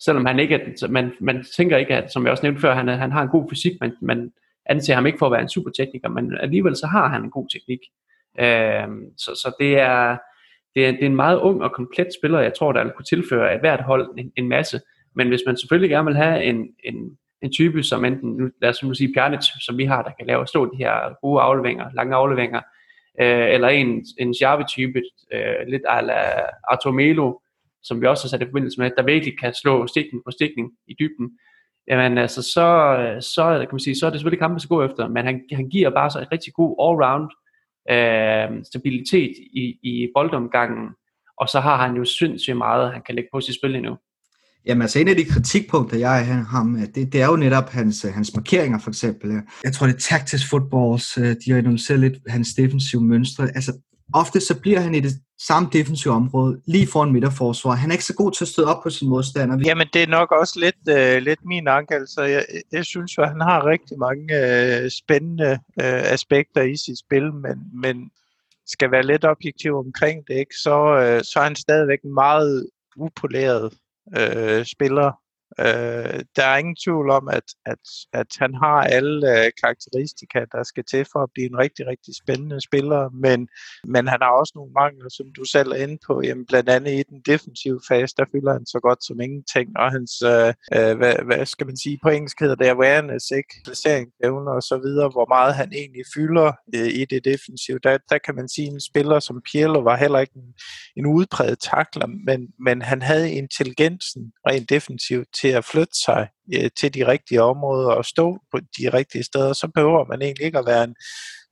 [0.00, 2.88] Selvom han ikke er, man, man tænker ikke, at, som jeg også nævnte før, han,
[2.88, 4.32] han har en god fysik, men man,
[4.68, 7.48] anser ham ikke for at være en supertekniker, men alligevel så har han en god
[7.48, 7.78] teknik.
[8.40, 10.18] Øh, så, så det er,
[10.74, 13.04] det er, det er en meget ung og komplet spiller, jeg tror, der vil kunne
[13.04, 14.80] tilføre et hvert hold en, en masse.
[15.14, 18.70] Men hvis man selvfølgelig gerne vil have en, en en type som enten, nu, lad
[18.70, 21.90] os nu sige Pjanic, som vi har, der kan lave stå de her gode afleveringer,
[21.94, 22.60] lange afleveringer,
[23.20, 25.02] øh, eller en, en Xavi-type,
[25.32, 26.14] øh, lidt ala
[26.64, 27.38] Artur Melo,
[27.82, 30.72] som vi også har sat i forbindelse med, der virkelig kan slå stikning på stikning
[30.86, 31.38] i dybden,
[31.90, 32.66] jamen altså, så,
[33.20, 35.68] så, kan man sige, så er det selvfølgelig kampen at gå efter, men han, han
[35.68, 37.28] giver bare så et rigtig god all-round
[37.94, 40.88] øh, stabilitet i, i boldomgangen,
[41.40, 43.96] og så har han jo sindssygt meget, han kan lægge på sit spil endnu.
[44.66, 48.06] Jamen altså en af de kritikpunkter, jeg har ham, det, det er jo netop hans,
[48.14, 49.30] hans markeringer for eksempel.
[49.64, 53.44] Jeg tror det er Tactics Footballs, øh, de har analyseret lidt hans defensive mønstre.
[53.44, 53.72] Altså
[54.14, 57.74] ofte så bliver han i det samme defensive område, lige foran midterforsvar.
[57.74, 59.58] Han er ikke så god til at støde op på sin modstander.
[59.64, 63.28] Jamen, det er nok også lidt, øh, lidt min ankel, så jeg, jeg synes at
[63.28, 65.50] han har rigtig mange øh, spændende
[65.82, 68.10] øh, aspekter i sit spil, men, men
[68.66, 70.54] skal være lidt objektiv omkring det, ikke?
[70.54, 73.72] Så, øh, så er han stadigvæk meget upoleret
[74.18, 75.12] øh, spiller,
[75.60, 80.62] Øh, der er ingen tvivl om, at, at, at han har alle øh, karakteristika, der
[80.62, 83.48] skal til for at blive en rigtig, rigtig spændende spiller, men,
[83.84, 86.22] men han har også nogle mangler, som du selv er inde på.
[86.22, 89.90] Jamen, blandt andet i den defensive fase, der fylder han så godt som ingenting, og
[89.96, 93.54] hans, øh, øh, hvad, hvad skal man sige på engelsk hedder det, awareness, ikke?
[93.64, 97.78] placeringsevner og så videre, hvor meget han egentlig fylder øh, i det defensive.
[97.82, 100.54] Der, der kan man sige, at en spiller som Pirlo var heller ikke en,
[100.96, 106.70] en udpræget takler, men, men han havde intelligensen rent defensivt til at flytte sig øh,
[106.78, 110.58] til de rigtige områder og stå på de rigtige steder, så behøver man egentlig ikke
[110.58, 110.94] at være en,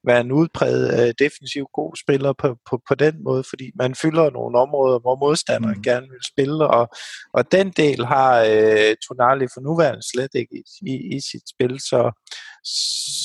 [0.06, 4.30] være en udpræget øh, defensiv god spiller på, på, på den måde, fordi man fylder
[4.30, 5.82] nogle områder, hvor modstanderen mm.
[5.82, 6.88] gerne vil spille, og,
[7.34, 11.80] og den del har øh, Tonali for nuværende slet ikke i, i, i sit spil,
[11.80, 12.00] så,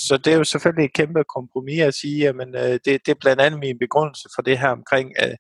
[0.08, 3.22] så det er jo selvfølgelig et kæmpe kompromis at sige, at øh, det, det er
[3.22, 5.36] blandt andet min begrundelse for det her omkring øh,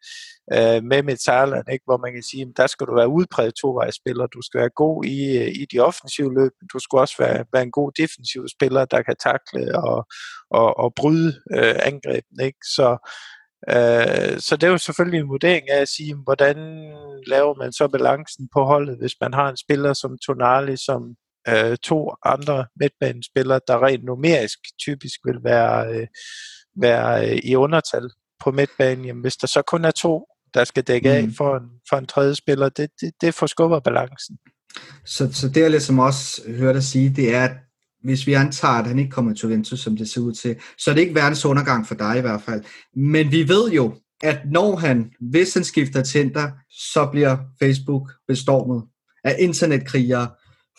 [0.55, 1.85] øh, med Metalland, ikke?
[1.85, 5.05] hvor man kan sige, at der skal du være udpræget tovejsspiller, du skal være god
[5.05, 8.85] i, øh, i de offensive løb, du skal også være, være en god defensiv spiller,
[8.85, 10.05] der kan takle og,
[10.51, 12.45] og, og bryde øh, angrebene.
[12.45, 12.63] Ikke?
[12.75, 12.89] Så,
[13.69, 16.57] øh, så det er jo selvfølgelig en vurdering af at sige, hvordan
[17.27, 21.15] laver man så balancen på holdet, hvis man har en spiller som Tonali, som
[21.47, 26.07] øh, to andre midtbanespillere, der rent numerisk typisk vil være, øh,
[26.81, 28.09] være øh, i undertal
[28.43, 29.05] på midtbanen.
[29.05, 31.15] Jamen, hvis der så kun er to, der skal dække mm.
[31.15, 34.37] af for en, for en tredje spiller, det, det, det forskubber balancen.
[35.05, 37.51] Så, så det jeg ligesom også hørte dig sige, det er, at
[38.03, 40.91] hvis vi antager, at han ikke kommer til Juventus, som det ser ud til, så
[40.91, 42.63] er det ikke verdens undergang for dig i hvert fald.
[42.95, 48.83] Men vi ved jo, at når han, hvis han skifter Tinder, så bliver Facebook bestormet
[49.23, 50.29] af internetkrigere,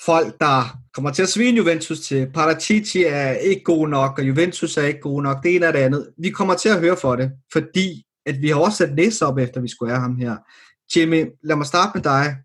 [0.06, 2.30] folk, der kommer til at svine Juventus til.
[2.34, 5.42] Paratici er ikke god nok, og Juventus er ikke god nok.
[5.42, 6.08] Det ene er det andet.
[6.18, 9.38] Vi kommer til at høre for det, fordi at vi har også sat næse op,
[9.38, 10.36] efter vi skulle have ham her.
[10.96, 12.36] Jimmy, lad mig starte med dig.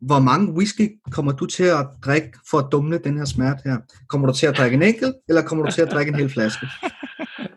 [0.00, 3.76] Hvor mange whisky kommer du til at drikke for at dumle den her smerte her?
[4.08, 6.30] Kommer du til at drikke en enkelt, eller kommer du til at drikke en hel
[6.30, 6.66] flaske?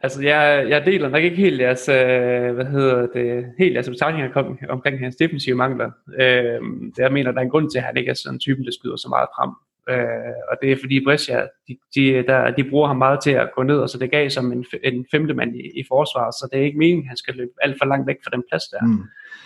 [0.06, 4.42] altså, jeg, jeg deler nok ikke helt jeres, øh, hvad hedder det, helt jeres betragtninger
[4.42, 5.92] om, omkring hans defensive mangler.
[6.20, 6.60] Øh,
[6.98, 8.72] jeg mener, der er en grund til, at han ikke er sådan en type, der
[8.72, 9.52] skyder så meget frem.
[9.90, 13.50] Øh, og det er fordi Brescia, de, de, der, de bruger ham meget til at
[13.56, 16.50] gå ned, og så det gav som en, en femte mand i, i forsvar, så
[16.52, 18.64] det er ikke meningen, at han skal løbe alt for langt væk fra den plads
[18.64, 18.86] der.
[18.86, 19.04] Mm.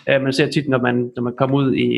[0.08, 1.88] Øh, man ser tit, når man, når man kommer ud i,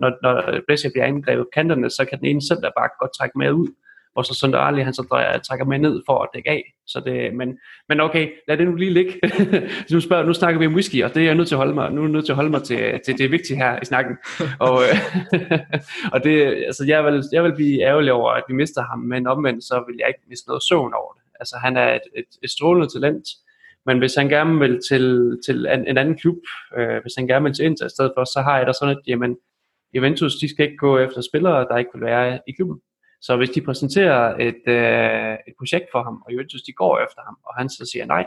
[0.00, 2.40] når, når Brescia bliver angrebet på kanterne, så kan den ene
[2.78, 3.68] bare godt trække med ud,
[4.14, 6.74] og så Sondali, han så drejer, trækker med ned for at dække af.
[6.86, 9.20] Så det, men, men okay, lad det nu lige ligge.
[9.92, 11.74] nu, spørger, nu snakker vi om whisky, og det er jeg nødt til at holde
[11.74, 13.84] mig, nu er jeg nødt til at holde mig til, til det vigtige her i
[13.84, 14.16] snakken.
[14.68, 14.82] og,
[16.14, 19.26] og det, altså jeg vil, jeg vil blive ærgerlig over, at vi mister ham, men
[19.26, 21.22] omvendt så vil jeg ikke miste noget søvn over det.
[21.40, 23.26] Altså han er et, et, et strålende talent,
[23.86, 26.36] men hvis han gerne vil til, til en, en anden klub,
[26.76, 28.96] øh, hvis han gerne vil til Inter i stedet for, så har jeg da sådan,
[28.96, 29.36] at jamen,
[29.94, 32.80] Juventus, de skal ikke gå efter spillere, der ikke vil være i klubben.
[33.26, 37.22] Så hvis de præsenterer et, øh, et projekt for ham, og Juventus de går efter
[37.26, 38.26] ham, og han så siger nej,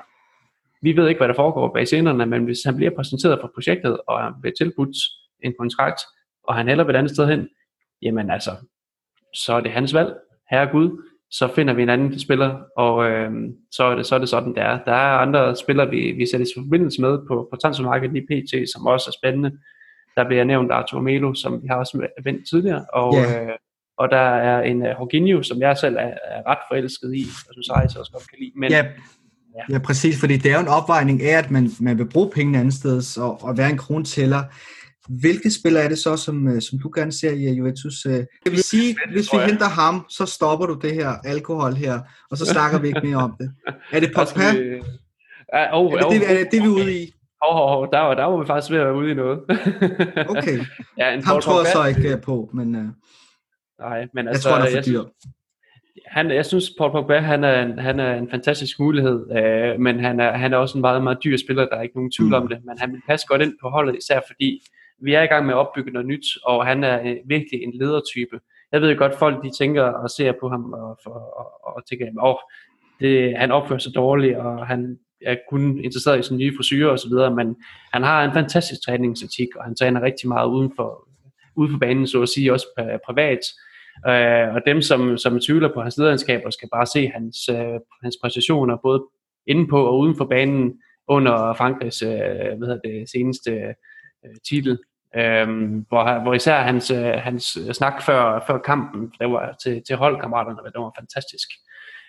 [0.81, 3.99] vi ved ikke, hvad der foregår bag scenerne, men hvis han bliver præsenteret for projektet,
[4.07, 4.97] og han bliver tilbudt
[5.43, 5.99] en kontrakt,
[6.43, 7.49] og han heller vil et andet sted hen,
[8.01, 8.51] jamen altså,
[9.33, 10.15] så er det hans valg,
[10.51, 13.31] herre Gud, så finder vi en anden spiller, og øh,
[13.71, 14.79] så, er det, så er det sådan, det er.
[14.85, 18.71] Der er andre spillere, vi, vi sætter i forbindelse med på, på transfermarkedet i PT,
[18.73, 19.59] som også er spændende.
[20.15, 23.47] Der bliver nævnt Arthur Melo, som vi har også vendt tidligere, og yeah.
[23.47, 23.55] øh,
[23.97, 24.17] og der
[24.49, 27.95] er en uh, Jorginho, som jeg selv er, er ret forelsket i, og som Sejs
[27.95, 28.51] også godt kan lide.
[28.55, 28.85] Men, ja,
[29.57, 29.73] ja.
[29.73, 32.59] ja, præcis, fordi det er jo en opvejning af, at man, man vil bruge pengene
[32.59, 34.43] andet sted, og, og være en krontæller.
[35.21, 38.01] Hvilke spillere er det så, som, øh, som du gerne ser i øh, Juventus?
[38.03, 41.99] Det vil sige, hvis vi henter ham, så stopper du det her alkohol her,
[42.31, 43.51] og så snakker vi ikke mere om det.
[43.91, 44.43] Er det Pogba?
[45.53, 47.13] Ja, oh, er, det, det, er det det, vi er ude i?
[47.43, 49.39] Hov, hov, hov, der, var, der var vi faktisk ved at være ude i noget.
[50.29, 50.59] okay.
[50.99, 52.75] Ja, en ham tror jeg så ikke på, men...
[52.75, 52.85] Uh...
[53.79, 55.03] Nej, men Jeg altså, tror, han er for jeg, dyr.
[56.05, 59.99] han, jeg synes, Paul Pogba, han er en, han er en fantastisk mulighed, øh, men
[59.99, 62.29] han er, han er også en meget, meget dyr spiller, der er ikke nogen tvivl
[62.29, 62.33] Mm.
[62.33, 64.61] om det, men han vil passe godt ind på holdet, især fordi
[65.01, 67.73] vi er i gang med at opbygge noget nyt, og han er øh, virkelig en
[67.79, 68.39] ledertype.
[68.71, 72.05] Jeg ved godt, folk de tænker og ser på ham og, for, og, og tænker,
[72.23, 72.35] åh,
[72.99, 76.99] det, han opfører sig dårligt, og han er kun interesseret i sin nye frisyrer og
[76.99, 77.55] så videre, men
[77.93, 81.07] han har en fantastisk træningsetik, og han træner rigtig meget uden for,
[81.55, 83.39] ude for banen, så at sige, også pri- privat.
[84.07, 88.17] Øh, og dem, som, som tvivler på hans lederskaber, skal bare se hans, øh, hans
[88.21, 89.03] præstationer, både
[89.47, 90.73] inde på og uden for banen,
[91.07, 92.09] under Frankrigs øh,
[92.57, 93.51] hvad hedder det, seneste
[94.25, 94.79] øh, titel.
[95.15, 99.95] Øhm, hvor, hvor især hans, øh, hans snak før, før kampen, det var til, til
[99.95, 101.49] holdkammeraterne, det var fantastisk.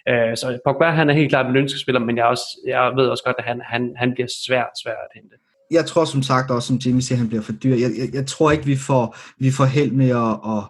[0.09, 3.25] Øh, så Pogba, han er helt klart en ønskespiller, men jeg, også, jeg ved også
[3.25, 5.37] godt, at han, han, han bliver svært, svært at hente.
[5.71, 7.75] Jeg tror som sagt også, som Jimmy siger, han bliver for dyr.
[7.75, 10.63] Jeg, jeg, jeg tror ikke, vi får, vi får held med at, at,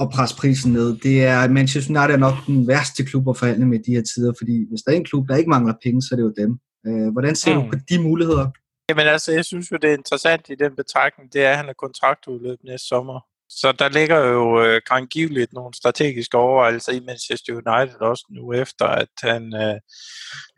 [0.00, 0.96] at presse prisen ned.
[0.98, 4.02] Det er, Manchester United er nok den værste klub at forhandle med i de her
[4.02, 6.34] tider, fordi hvis der er en klub, der ikke mangler penge, så er det jo
[6.36, 6.58] dem.
[6.86, 7.62] Øh, hvordan ser mm.
[7.62, 8.50] du på de muligheder?
[8.88, 11.68] Jamen altså, jeg synes jo, det er interessant i den betragtning, det er, at han
[11.68, 13.20] er kontraktudløb næste sommer.
[13.50, 18.86] Så der ligger jo øh, grangivligt nogle strategiske overvejelser i Manchester United også nu efter,
[18.86, 19.80] at han, øh,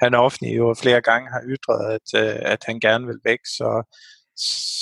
[0.01, 3.39] han offentlig jo flere gange har ytret, at, øh, at han gerne vil væk.
[3.45, 3.97] Så,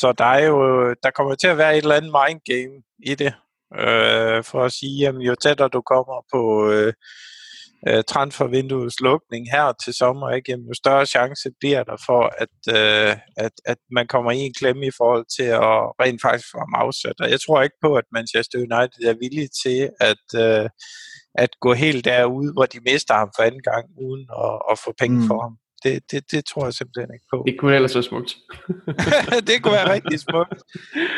[0.01, 3.15] så der er jo, der kommer til at være et eller andet mind game i
[3.15, 3.35] det.
[3.79, 6.93] Øh, for at sige, at jo tættere du kommer på øh,
[7.89, 12.57] øh, transfervinduets lukning her til sommer, ikke, jamen, jo større chance bliver der for, at,
[12.79, 16.59] øh, at, at man kommer i en klemme i forhold til at rent faktisk få
[16.59, 17.17] ham afsat.
[17.21, 20.69] Og jeg tror ikke på, at Manchester United er villig til at, øh,
[21.35, 24.91] at gå helt derude, hvor de mister ham for anden gang, uden at, at få
[24.99, 25.27] penge mm.
[25.27, 25.55] for ham.
[25.85, 27.39] Det, det, det tror jeg simpelthen ikke på.
[27.47, 28.31] Det kunne ellers være smukt.
[29.49, 30.61] det kunne være rigtig smukt.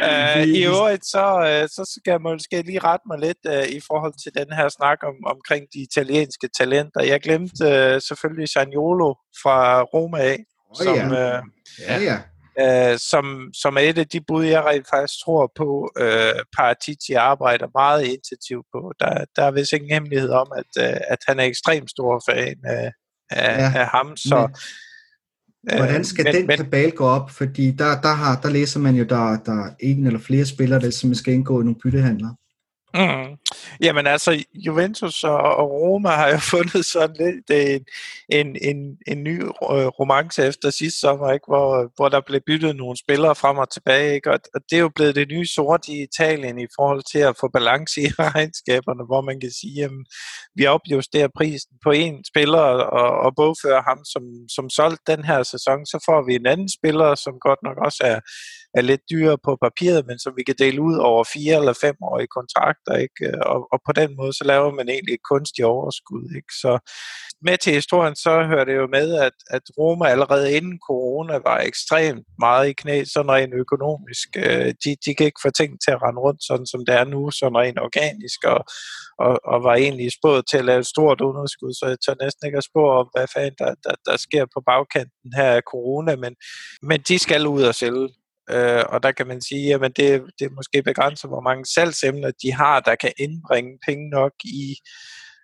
[0.08, 3.80] Uh, I øvrigt, så, uh, så skal jeg måske lige rette mig lidt uh, i
[3.88, 7.02] forhold til den her snak om, omkring de italienske talenter.
[7.12, 9.10] Jeg glemte uh, selvfølgelig Saniolo
[9.42, 10.38] fra Roma af,
[10.70, 11.38] Åh, som, ja.
[11.38, 11.44] uh,
[11.88, 12.16] Ja, ja.
[12.92, 13.24] uh, som,
[13.62, 15.68] som er et af de bud, jeg rent faktisk tror på,
[16.00, 18.92] uh, Paratici arbejder meget intensivt på.
[19.00, 22.56] Der, der er vist ingen hemmelighed om, at, uh, at han er ekstremt stor fan
[22.64, 22.90] af,
[23.36, 24.16] af, Ja, af ham.
[24.16, 24.48] Så,
[25.64, 27.30] Men, hvordan skal men- den men- kabal gå op?
[27.30, 30.80] Fordi der, der, har, der læser man jo, der, der er en eller flere spillere,
[30.80, 32.28] der simpelthen skal indgå i nogle byttehandler.
[32.94, 33.36] Mm.
[33.80, 37.80] Jamen altså, Juventus og, og Roma har jo fundet sådan lidt øh,
[38.28, 41.46] en, en, en, en ny øh, romance efter sidste sommer, ikke?
[41.48, 44.14] Hvor, hvor der blev byttet nogle spillere frem og tilbage.
[44.14, 44.30] Ikke?
[44.30, 47.36] Og, og det er jo blevet det nye sort i Italien i forhold til at
[47.40, 49.90] få balance i regnskaberne, hvor man kan sige, at
[50.54, 52.58] vi opjusterer prisen på en spiller
[52.98, 54.22] og, og bogfører ham som,
[54.54, 55.86] som solgt den her sæson.
[55.86, 58.20] Så får vi en anden spiller, som godt nok også er,
[58.74, 61.96] er lidt dyrere på papiret, men som vi kan dele ud over fire eller fem
[62.02, 63.44] år i kontrakter, ikke?
[63.46, 66.52] Og, og på den måde, så laver man egentlig et kunstigt overskud, ikke?
[66.62, 66.72] Så
[67.46, 71.58] med til historien, så hører det jo med, at, at Roma allerede inden corona var
[71.58, 74.28] ekstremt meget i knæ, sådan rent økonomisk.
[74.36, 77.04] Øh, de, de kan ikke få ting til at rende rundt, sådan som det er
[77.04, 78.60] nu, sådan rent organisk, og,
[79.24, 82.46] og, og var egentlig spået til at lave et stort underskud, så jeg tør næsten
[82.46, 86.16] ikke at spå om, hvad fanden der, der, der sker på bagkanten her af corona,
[86.16, 86.34] men,
[86.82, 88.08] men de skal ud og sælge.
[88.54, 92.30] Øh, og der kan man sige, at det, det er måske begrænset, hvor mange salgsemner
[92.42, 94.76] de har, der kan indbringe penge nok i,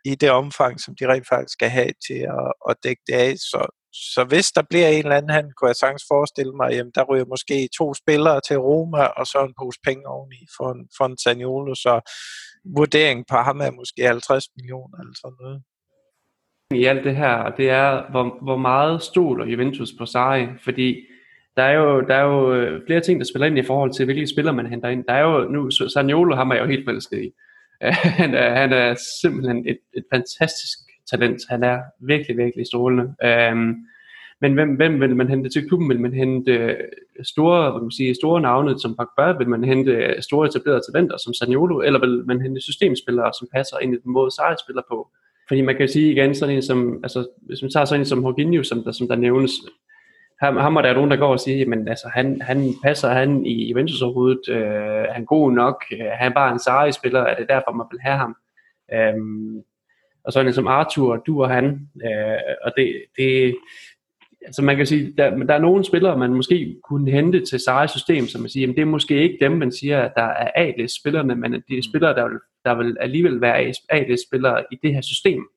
[0.04, 3.32] i det omfang, som de rent faktisk skal have til at, at dække det af.
[3.36, 3.60] Så,
[3.92, 7.04] så hvis der bliver en eller anden handel, kunne jeg sagtens forestille mig, jamen der
[7.10, 11.04] ryger måske to spillere til Roma, og så en pose penge oveni for en, for
[11.06, 11.94] en Sagnolo, så
[12.76, 15.62] vurderingen på ham er måske 50 millioner eller sådan noget.
[16.74, 21.07] i alt det her, og det er, hvor, hvor meget stoler Juventus på Sarri, fordi
[21.58, 24.04] der er, jo, der er jo øh, flere ting, der spiller ind i forhold til,
[24.04, 25.04] hvilke spillere man henter ind.
[25.04, 27.30] Der er jo nu, Saniolo ham er jeg jo helt forelsket i.
[28.20, 30.78] han, er, han er simpelthen et, et fantastisk
[31.10, 31.40] talent.
[31.48, 33.14] Han er virkelig, virkelig strålende.
[33.52, 33.76] Um,
[34.40, 35.88] men hvem, hvem vil man hente til klubben?
[35.88, 36.76] Vil man hente øh,
[37.22, 39.38] store, hvad kan man sige, store navne som Pogba?
[39.38, 41.80] Vil man hente øh, store etablerede talenter som Saniolo?
[41.80, 45.08] Eller vil man hente systemspillere, som passer ind i den måde, Sarri spiller på?
[45.48, 48.22] Fordi man kan sige igen, sådan en som, altså, hvis man tager sådan en som
[48.22, 49.50] Jorginho, som der, som der nævnes,
[50.40, 53.46] ham, ham er der nogen, der går og siger, jamen altså, han, han passer han
[53.46, 57.36] i Juventus overhovedet, øh, han er god nok, øh, han er bare en Sarri-spiller, er
[57.36, 58.36] det derfor, man vil have ham?
[58.92, 59.62] Øhm,
[60.24, 63.56] og sådan en som ligesom Arthur, du og han, øh, og det, det,
[64.42, 67.86] altså man kan sige, der, der er nogle spillere, man måske kunne hente til Sarri's
[67.86, 70.50] system, som man siger, jamen det er måske ikke dem, man siger, at der er
[70.54, 74.94] A-list-spillerne, men de det er spillere, der vil, der vil alligevel være A-list-spillere i det
[74.94, 75.48] her system.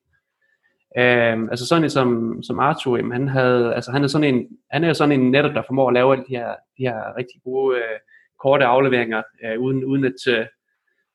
[0.98, 4.48] Øhm, altså sådan en som, som Arthur, jamen han, havde, altså han, er sådan en,
[4.70, 7.40] han er sådan en netop, der formår at lave alle de her, de her rigtig
[7.44, 7.98] gode øh,
[8.40, 10.46] korte afleveringer, øh, uden, uden at, øh,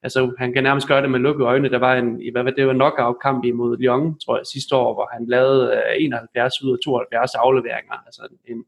[0.04, 1.70] Altså, han kan nærmest gøre det med lukkede øjne.
[1.70, 5.10] Der var en, hvad var det var knockout-kamp imod Lyon, tror jeg, sidste år, hvor
[5.14, 7.94] han lavede øh, 71 ud af 72 afleveringer.
[8.06, 8.66] Altså en,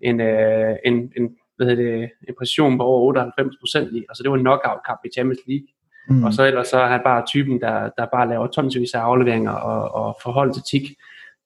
[0.00, 4.04] en, øh, en, en, hvad hedder det, en præcision på over 98 procent i.
[4.08, 5.68] Altså, det var en knockout-kamp i Champions League.
[6.08, 6.24] Mm.
[6.24, 9.52] Og så ellers så er han bare typen, der, der bare laver tonsvis af afleveringer
[9.52, 10.96] og, og forhold til tik.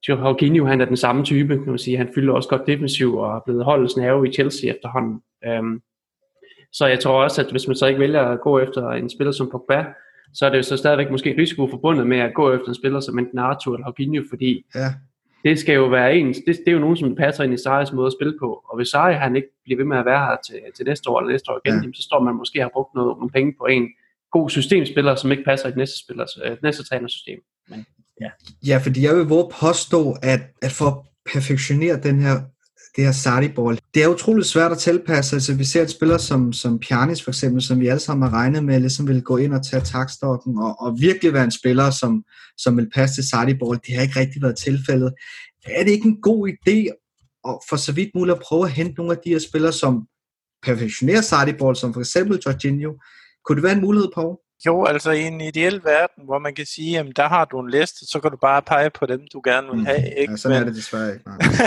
[0.08, 1.96] Jorginho, han er den samme type, kan man sige.
[1.96, 5.22] Han fylder også godt defensiv og er blevet holdets nerve i Chelsea efterhånden.
[5.60, 5.82] Um,
[6.72, 9.32] så jeg tror også, at hvis man så ikke vælger at gå efter en spiller
[9.32, 9.84] som Pogba,
[10.34, 13.00] så er det jo så stadigvæk måske risiko forbundet med at gå efter en spiller
[13.00, 14.88] som enten Arthur eller Jorginho, fordi ja.
[15.44, 17.92] det skal jo være en, det, det er jo nogen, som passer ind i Sarris
[17.92, 18.64] måde at spille på.
[18.68, 21.20] Og hvis Sarri han ikke bliver ved med at være her til, til næste år
[21.20, 21.90] eller næste år igen, ja.
[21.94, 23.88] så står man måske har brugt noget, nogle penge på en
[24.32, 27.38] god systemspiller, som ikke passer i den næste, spillers, øh, næste trænersystem.
[27.68, 27.86] Men,
[28.20, 28.30] ja.
[28.66, 30.96] ja, fordi jeg vil våge påstå, at, at for at
[31.32, 32.40] perfektionere den her
[32.96, 33.78] det her Sarri-ball.
[33.94, 35.36] Det er utroligt svært at tilpasse.
[35.36, 38.38] Altså, vi ser et spiller som, som Pjanis for eksempel, som vi alle sammen har
[38.38, 41.90] regnet med, ligesom vil gå ind og tage takstokken og, og virkelig være en spiller,
[41.90, 42.24] som,
[42.56, 43.78] som vil passe til Sarri-ball.
[43.86, 45.12] Det har ikke rigtig været tilfældet.
[45.66, 46.86] Er det ikke en god idé
[47.44, 50.06] og for så vidt muligt at prøve at hente nogle af de her spillere, som
[50.62, 52.92] perfektionerer Sarri-ball, som for eksempel Jorginho,
[53.48, 54.40] kunne det være en mulighed, på?
[54.66, 57.70] Jo, altså i en ideel verden, hvor man kan sige, at der har du en
[57.70, 59.87] liste, så kan du bare pege på dem, du gerne vil mm.
[59.87, 60.18] have.
[60.18, 60.32] Ikke?
[60.32, 61.24] Ja, sådan Men, er det desværre ikke.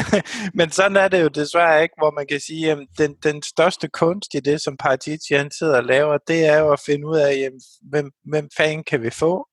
[0.60, 3.88] Men sådan er det jo desværre ikke, hvor man kan sige, at den, den største
[3.88, 7.18] kunst i det, som Paratici han sidder og laver, det er jo at finde ud
[7.18, 9.48] af, jamen, hvem, hvem fanden kan vi få?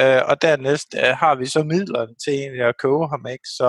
[0.00, 3.48] Uh, og dernæst uh, har vi så midlerne til egentlig at købe ham, ikke?
[3.58, 3.68] Så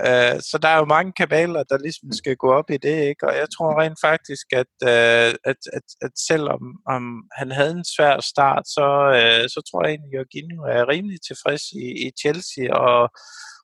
[0.00, 3.28] Uh, så der er jo mange kabaler, der ligesom skal gå op i det, ikke?
[3.28, 7.02] og jeg tror rent faktisk, at, uh, at, at, at selvom om
[7.38, 8.86] han havde en svær start, så,
[9.20, 13.10] uh, så tror jeg egentlig, at Jorginho er rimelig tilfreds i, i Chelsea, og,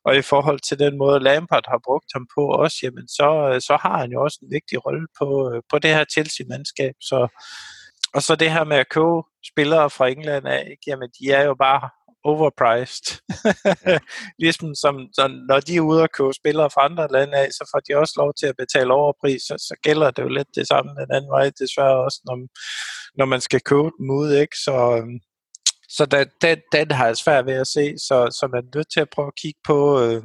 [0.04, 3.28] og i forhold til den måde, Lampard har brugt ham på også, jamen så,
[3.66, 5.28] så har han jo også en vigtig rolle på,
[5.70, 6.94] på det her Chelsea-mandskab.
[7.00, 7.28] Så,
[8.14, 10.82] og så det her med at købe spillere fra England af, ikke?
[10.86, 11.90] jamen de er jo bare
[12.24, 13.06] overpriced.
[14.44, 17.68] ligesom som, som, når de er ude og købe spillere fra andre lande af, så
[17.74, 20.66] får de også lov til at betale overpris, så, så gælder det jo lidt det
[20.68, 22.36] samme den anden vej, desværre også, når,
[23.18, 24.56] når man skal købe dem ud, ikke?
[24.64, 25.18] Så, øhm,
[25.88, 28.92] så den, den, den har jeg svært ved at se, så, så man er nødt
[28.92, 30.22] til at prøve at kigge på, øh,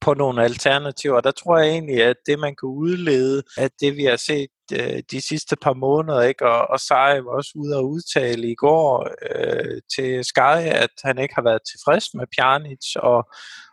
[0.00, 1.20] på nogle alternativer.
[1.20, 5.02] Der tror jeg egentlig, at det man kan udlede, at det vi har set øh,
[5.10, 6.46] de sidste par måneder, ikke?
[6.46, 11.18] og, og Sarri var også ude og udtale i går øh, til Sky, at han
[11.18, 13.28] ikke har været tilfreds med Pjanic, og,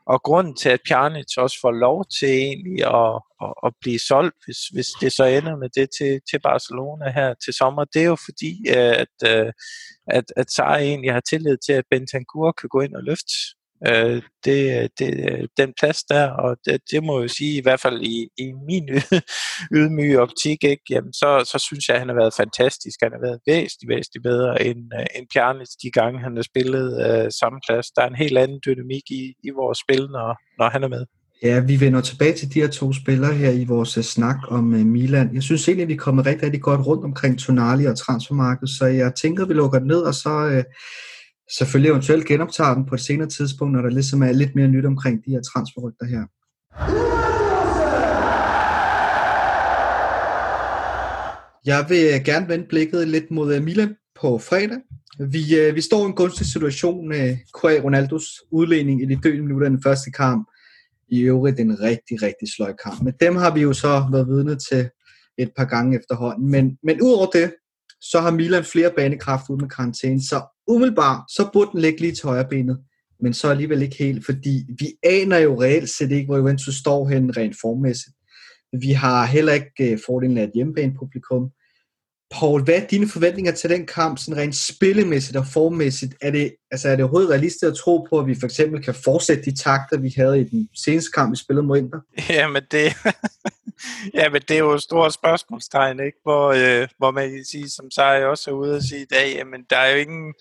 [0.06, 4.36] og grunden til, at Pjanic også får lov til egentlig at, at, at blive solgt,
[4.46, 8.12] hvis, hvis det så ender med det til, til Barcelona her til sommer, det er
[8.16, 9.52] jo fordi, øh, at, øh,
[10.08, 13.34] at, at Sarri egentlig har tillid til, at Bentancur kan gå ind og løfte
[13.88, 15.10] øh, det, det,
[15.58, 18.52] den plads der, og det, det må jeg jo sige, i hvert fald i, i
[18.70, 18.90] min
[19.78, 20.84] ydmyge optik, ikke?
[20.90, 22.98] Jamen, så, så synes jeg, at han har været fantastisk.
[23.04, 26.88] Han har været væsentligt, væsentligt bedre end, uh, end Pjarnis de gange, han har spillet
[27.06, 27.88] øh, samme plads.
[27.96, 31.06] Der er en helt anden dynamik i, i vores spil, når, når han er med.
[31.44, 34.74] Ja, vi vender tilbage til de her to spillere her i vores uh, snak om
[34.74, 35.36] uh, Milan.
[35.36, 38.70] Jeg synes egentlig, at vi er kommet rigtig, rigtig godt rundt omkring Tonali og transfermarkedet,
[38.78, 40.64] så jeg tænker, at vi lukker ned, og så uh,
[41.58, 44.86] selvfølgelig eventuelt genoptager dem på et senere tidspunkt, når der ligesom er lidt mere nyt
[44.86, 46.24] omkring de her transferrygter her.
[51.66, 54.78] Jeg vil øh, gerne vende blikket lidt mod øh, Milan på fredag.
[55.20, 59.42] Vi, øh, vi står i en gunstig situation med Kua Ronaldos udlægning i de døende
[59.42, 60.50] minutter af den første kamp.
[61.10, 63.02] I øvrigt en rigtig, rigtig sløj kamp.
[63.02, 64.90] Men dem har vi jo så været vidne til
[65.38, 66.52] et par gange efterhånden.
[66.52, 67.54] Men, men udover det,
[68.02, 72.16] så har Milan flere banekraft ud med karantæne, så umiddelbart, så burde den ligge lige
[72.16, 72.80] til højre benet,
[73.22, 77.10] men så alligevel ikke helt, fordi vi aner jo reelt set ikke, hvor Juventus står
[77.10, 78.16] hen rent formmæssigt.
[78.82, 81.50] Vi har heller ikke øh, fordelen af et hjemmebanepublikum.
[82.32, 86.14] Paul, hvad er dine forventninger til den kamp, sådan rent spillemæssigt og formmæssigt?
[86.22, 88.96] Er det, altså er det overhovedet realistisk at tro på, at vi for eksempel kan
[88.96, 92.00] fortsætte de takter, vi havde i den seneste kamp, vi spillede mod Inter?
[92.40, 92.94] Jamen det,
[94.20, 96.18] jamen det er jo et stort spørgsmålstegn, ikke?
[96.24, 99.36] Hvor, øh, hvor man kan sige, som jeg også er ude at sige i dag,
[99.36, 100.34] jamen der er jo ingen,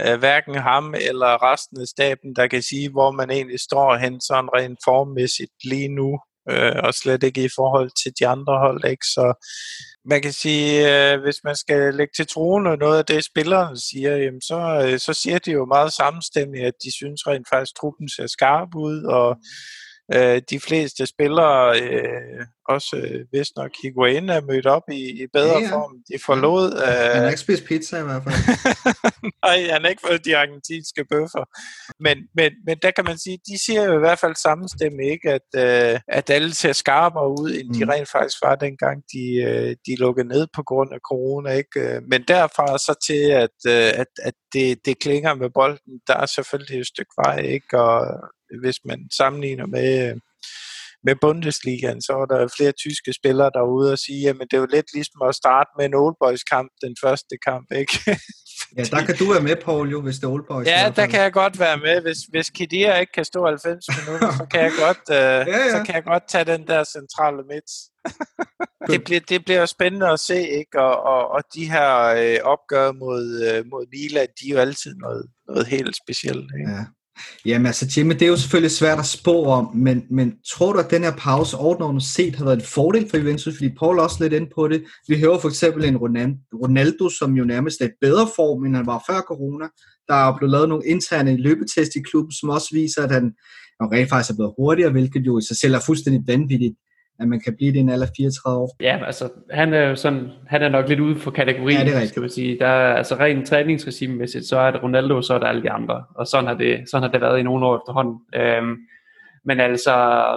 [0.00, 4.20] øh, hverken ham eller resten af staben, der kan sige, hvor man egentlig står hen
[4.20, 6.18] sådan rent formmæssigt lige nu,
[6.50, 9.06] øh, og slet ikke i forhold til de andre hold, ikke?
[9.06, 9.26] Så
[10.04, 10.72] man kan sige,
[11.12, 14.98] øh, hvis man skal lægge til troende noget af det, spillerne siger, jamen så, øh,
[14.98, 18.68] så siger de jo meget samstemmigt, at de synes rent faktisk, at truppen ser skarp
[18.76, 19.36] ud, og
[20.14, 25.26] øh, de fleste spillere, øh, også øh, vist nok Higuain er mødt op i, i
[25.32, 25.92] bedre Ja, ja, form.
[26.12, 26.66] De forlod...
[26.86, 28.34] Han har Øh, ikke spist pizza i hvert fald.
[29.46, 31.44] nej, han har ikke fået de argentinske bøffer.
[32.00, 35.02] Men, men, men der kan man sige, de siger jo i hvert fald samme stemme,
[35.14, 35.30] ikke?
[35.38, 37.90] At, øh, at alle ser skarpere ud, end de Mm.
[37.90, 41.50] rent faktisk var, dengang de, øh, de lukkede ned på grund af corona.
[41.50, 41.80] Ikke?
[41.80, 46.16] Øh, Men derfra så til, at, øh, at, at det, det klinger med bolden, der
[46.16, 47.38] er selvfølgelig et stykke vej.
[47.38, 47.80] Ikke?
[47.80, 48.06] Og
[48.62, 50.20] hvis man sammenligner med...
[51.04, 54.74] med Bundesligaen, så var der flere tyske spillere derude og sige, jamen det er jo
[54.76, 57.94] lidt ligesom at starte med en Old Boys kamp, den første kamp, ikke?
[58.76, 60.66] Ja, der kan du være med, Paul, jo, hvis det er Old Boys.
[60.66, 62.02] Ja, der kan jeg godt være med.
[62.02, 65.70] Hvis, hvis Kidia ikke kan stå 90 minutter, så kan jeg godt, øh, ja, ja.
[65.70, 67.70] Så kan jeg godt tage den der centrale midt.
[68.90, 70.80] det, bliver, det bliver spændende at se, ikke?
[70.80, 71.88] Og, og, og de her
[72.20, 76.50] øh, opgør mod, øh, mod Milan, de er jo altid noget, noget helt specielt.
[76.60, 76.72] Ikke?
[76.72, 76.84] Ja.
[77.46, 80.78] Jamen altså, Jimmy, det er jo selvfølgelig svært at spå om, men, men tror du,
[80.78, 83.56] at den her pause overordnet set har været en fordel for Juventus?
[83.56, 84.84] Fordi Paul er også lidt inde på det.
[85.08, 85.96] Vi hører for eksempel en
[86.62, 89.64] Ronaldo, som jo nærmest er i bedre form, end han var før corona.
[90.08, 93.24] Der er blevet lavet nogle interne løbetest i klubben, som også viser, at han
[93.80, 96.74] jo rent faktisk er blevet hurtigere, hvilket jo i sig selv er fuldstændig vanvittigt,
[97.20, 98.76] at man kan blive det i en alder af 34 år.
[98.80, 101.90] Ja, altså, han er jo sådan, han er nok lidt ude for kategorien, Ja, det
[101.90, 102.08] er rigtigt.
[102.10, 102.58] skal man sige.
[102.60, 106.04] Der er, altså rent træningsregimemæssigt, så er det Ronaldo, så er der alle de andre.
[106.14, 108.20] Og sådan har det, sådan har det været i nogle år efterhånden.
[108.34, 108.76] Øhm,
[109.44, 109.94] men altså,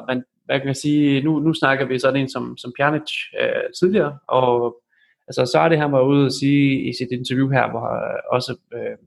[0.08, 3.12] man, hvad kan man sige, nu, nu snakker vi sådan en som, som Pjanic
[3.42, 4.76] øh, tidligere, og
[5.28, 8.20] altså, så er det, han var ude at sige i sit interview her, hvor, øh,
[8.32, 8.98] også, øh,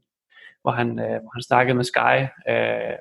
[0.62, 2.16] hvor, han, øh, hvor han snakkede med Sky,
[2.48, 2.96] øh,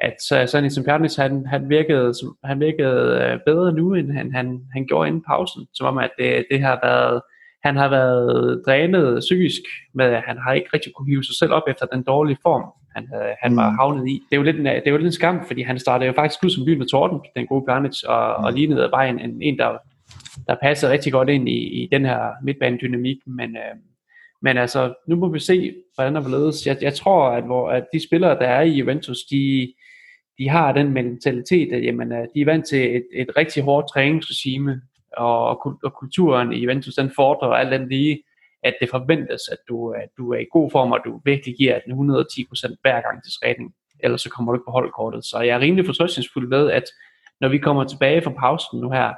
[0.00, 3.94] at så, sådan en som Pjanic, han, han virkede, som- han virkede øh, bedre nu,
[3.94, 5.66] end han, han, han gjorde inden pausen.
[5.74, 7.20] Som om, at det, det har været,
[7.64, 9.60] han har været drænet psykisk,
[9.94, 12.64] med at han har ikke rigtig kunne hive sig selv op efter den dårlige form,
[12.96, 13.76] han, havde, han var Mm.
[13.76, 14.12] havnet i.
[14.30, 16.12] Det er jo lidt en, det er jo lidt en skam, fordi han startede jo
[16.12, 19.42] faktisk ud som lyn med torden, den gode Pjanic, og, og lignede bare en, en,
[19.42, 19.76] en der,
[20.46, 23.74] der passede rigtig godt ind i, i den her midtbanedynamik, men, øh,
[24.42, 26.66] men altså, nu må vi se, hvordan der hvorledes.
[26.66, 29.72] Jeg, jeg tror, at, hvor, at de spillere, der er i Juventus, de,
[30.40, 33.92] de har den mentalitet, at jamen, øh, de er vant til et, et rigtig hårdt
[33.92, 34.80] træningsregime,
[35.16, 38.22] og, og, kulturen i Juventus, den fordrer alt den lige,
[38.62, 41.78] at det forventes, at du, at du er i god form, og du virkelig giver
[41.86, 45.24] den 110% hver gang til træning, ellers så kommer du ikke på holdkortet.
[45.24, 46.84] Så jeg er rimelig fortrøstningsfuld med, at
[47.40, 49.12] når vi kommer tilbage fra pausen nu her,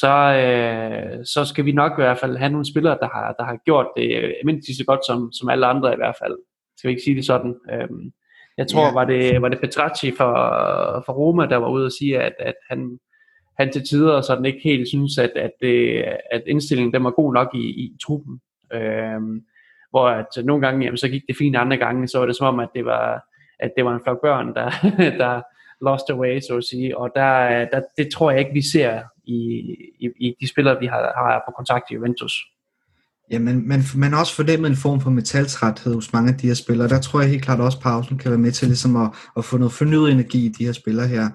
[0.00, 3.44] så, øh, så skal vi nok i hvert fald have nogle spillere, der har, der
[3.44, 6.36] har gjort det øh, mindst lige så godt som, som alle andre i hvert fald.
[6.76, 7.54] Skal vi ikke sige det sådan?
[7.72, 8.12] Øhm,
[8.60, 8.92] jeg tror, Ja.
[8.92, 10.32] var, det, var det Petracci for,
[11.06, 12.98] for Roma, der var ude og sige, at, at han,
[13.58, 17.34] han til tider sådan ikke helt synes, at, at, det, at indstillingen den var god
[17.34, 18.40] nok i, i truppen.
[18.72, 19.42] Øhm,
[19.90, 22.46] hvor at nogle gange, jamen, så gik det fint, andre gange, så var det som
[22.46, 23.24] om, at det var,
[23.60, 24.70] at det var en flok børn, der,
[25.22, 25.42] der
[25.84, 26.98] lost away, så at sige.
[26.98, 29.40] Og der, der, det tror jeg ikke, vi ser i,
[30.00, 32.34] i, i de spillere, vi har, har på kontakt i Juventus.
[33.30, 36.54] Ja, men man, man også fornemmet en form for metaltræthed hos mange af de her
[36.54, 36.88] spillere.
[36.88, 39.44] Der tror jeg helt klart også, at pausen kan være med til ligesom at, at
[39.44, 41.30] få noget fornyet energi i de her spillere her.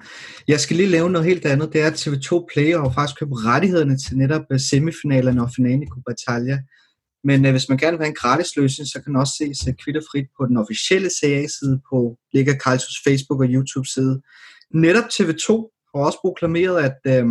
[0.48, 1.74] Jeg skal lige lave noget helt andet.
[1.74, 5.84] Det er, at TV2 Play har faktisk købt rettighederne til netop øh, semifinalerne og finalen
[5.84, 6.58] i Copa Italia.
[7.24, 9.56] Men øh, hvis man gerne vil have en gratis løsning, så kan man også se
[9.64, 14.22] sig øh, kvitterfrit på den officielle CA-side på Liga Calcius Facebook og YouTube-side.
[14.74, 15.48] Netop TV2
[15.92, 17.26] har også proklameret, at øh,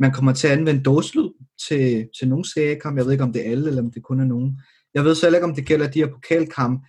[0.00, 1.28] man kommer til at anvende dåselyd
[1.68, 2.96] til, til nogle seriekamp.
[2.96, 4.60] Jeg ved ikke, om det er alle, eller om det kun er nogen.
[4.94, 6.82] Jeg ved så heller ikke, om det gælder de her pokalkamp.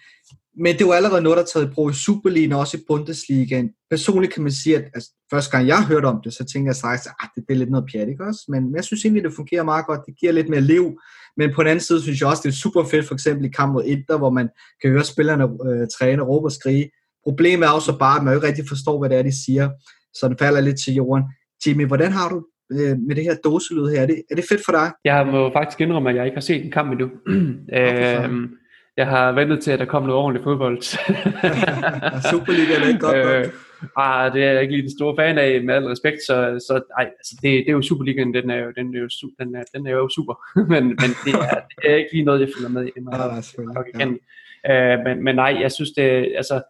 [0.58, 2.78] Men det er jo allerede noget, der er taget i brug i Superligaen og også
[2.78, 3.70] i Bundesligaen.
[3.90, 6.76] Personligt kan man sige, at altså, første gang jeg hørte om det, så tænkte jeg
[6.76, 8.42] straks, at det, det er lidt noget pjat, ikke også?
[8.48, 10.02] Men, men jeg synes egentlig, det fungerer meget godt.
[10.06, 11.00] Det giver lidt mere liv.
[11.38, 13.50] Men på den anden side synes jeg også, det er super fedt, for eksempel i
[13.50, 14.50] kamp mod Inter, hvor man
[14.82, 16.90] kan høre spillerne øh, træne, råbe og skrige.
[17.24, 19.70] Problemet er også bare, at man jo ikke rigtig forstår, hvad det er, de siger.
[20.14, 21.24] Så den falder lidt til jorden.
[21.66, 24.02] Jimmy, hvordan har du øh, med det her dåselyd her?
[24.02, 24.92] Er det, er det fedt for dig?
[25.06, 27.10] Jeg må faktisk indrømme, at jeg ikke har set en kamp endnu.
[27.80, 28.58] øhm,
[28.98, 30.82] jeg har ventet til, at der kom noget ordentligt fodbold.
[32.32, 33.36] Superligaen er ikke godt nok.
[33.36, 33.50] øh,
[33.98, 36.36] ah, det er jeg ikke lige den store fan af, med al respekt, så,
[36.68, 39.10] så ej, altså det, det er jo Superligaen, den er jo, den er jo,
[39.40, 40.34] den er, den er jo super,
[40.74, 42.92] men, men det, er, det er ikke lige noget, jeg følger med i.
[43.00, 44.20] Nok- selvfølgelig.
[44.66, 44.94] Ja.
[44.96, 46.62] Øh, men, men nej, jeg synes det, altså,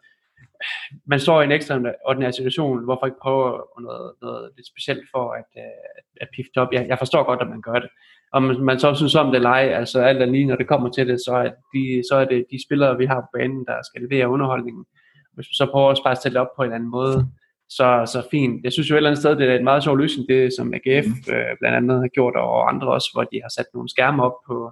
[1.05, 5.49] man står i en ekstraordinær situation, hvorfor ikke prøve noget, noget lidt specielt for at,
[5.57, 6.73] øh, at pifte op.
[6.73, 7.89] Jeg, jeg forstår godt, at man gør det.
[8.31, 10.67] Om man, man så synes om det eller ej, altså alt er lige, når det
[10.67, 13.65] kommer til det, så er, de, så er det de spillere, vi har på banen,
[13.65, 14.85] der skal levere underholdningen.
[15.33, 17.27] Hvis vi så prøver at bare stille det op på en eller anden måde,
[17.69, 18.63] så, så fint.
[18.63, 20.73] Jeg synes jo et eller andet sted, det er en meget sjov løsning, det som
[20.73, 24.23] AGF øh, blandt andet har gjort, og andre også, hvor de har sat nogle skærme
[24.23, 24.71] op på,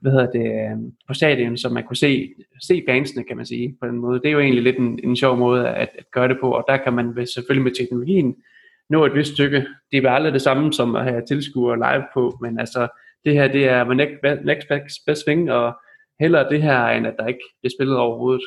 [0.00, 3.86] hvad hedder det, på stadion, så man kunne se, se fansene, kan man sige, på
[3.86, 4.20] den måde.
[4.20, 6.64] Det er jo egentlig lidt en, en sjov måde at, at gøre det på, og
[6.68, 8.36] der kan man selvfølgelig med teknologien
[8.90, 9.66] nå et vist stykke.
[9.92, 12.88] Det er aldrig det samme som at have tilskuere live på, men altså,
[13.24, 13.84] det her, det er
[14.44, 15.76] next, next best thing, og
[16.20, 18.42] hellere det her, end at der ikke bliver spillet overhovedet.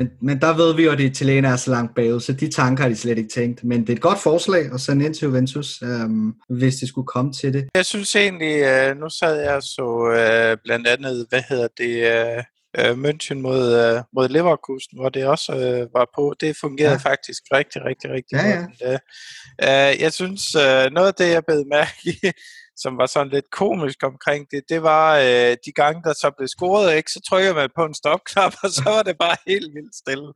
[0.00, 2.82] Men, men der ved vi jo, at Italiener er så langt bagud, så de tanker
[2.82, 3.64] har de slet ikke tænkt.
[3.64, 7.06] Men det er et godt forslag at sende ind til Juventus, øhm, hvis det skulle
[7.06, 7.68] komme til det.
[7.74, 12.42] Jeg synes egentlig, øh, nu sad jeg så øh, blandt andet, hvad hedder det, øh,
[12.78, 16.34] øh, München mod, øh, mod Leverkusen, hvor det også øh, var på.
[16.40, 17.10] Det fungerede ja.
[17.10, 18.98] faktisk rigtig, rigtig, rigtig ja, godt.
[19.60, 19.90] Ja.
[19.90, 22.30] Øh, jeg synes, øh, noget af det, jeg bed mærke i,
[22.82, 26.48] som var sådan lidt komisk omkring det, det var øh, de gange, der så blev
[26.48, 29.96] scoret, ikke, så trykker man på en stopknap, og så var det bare helt vildt
[30.02, 30.30] stille.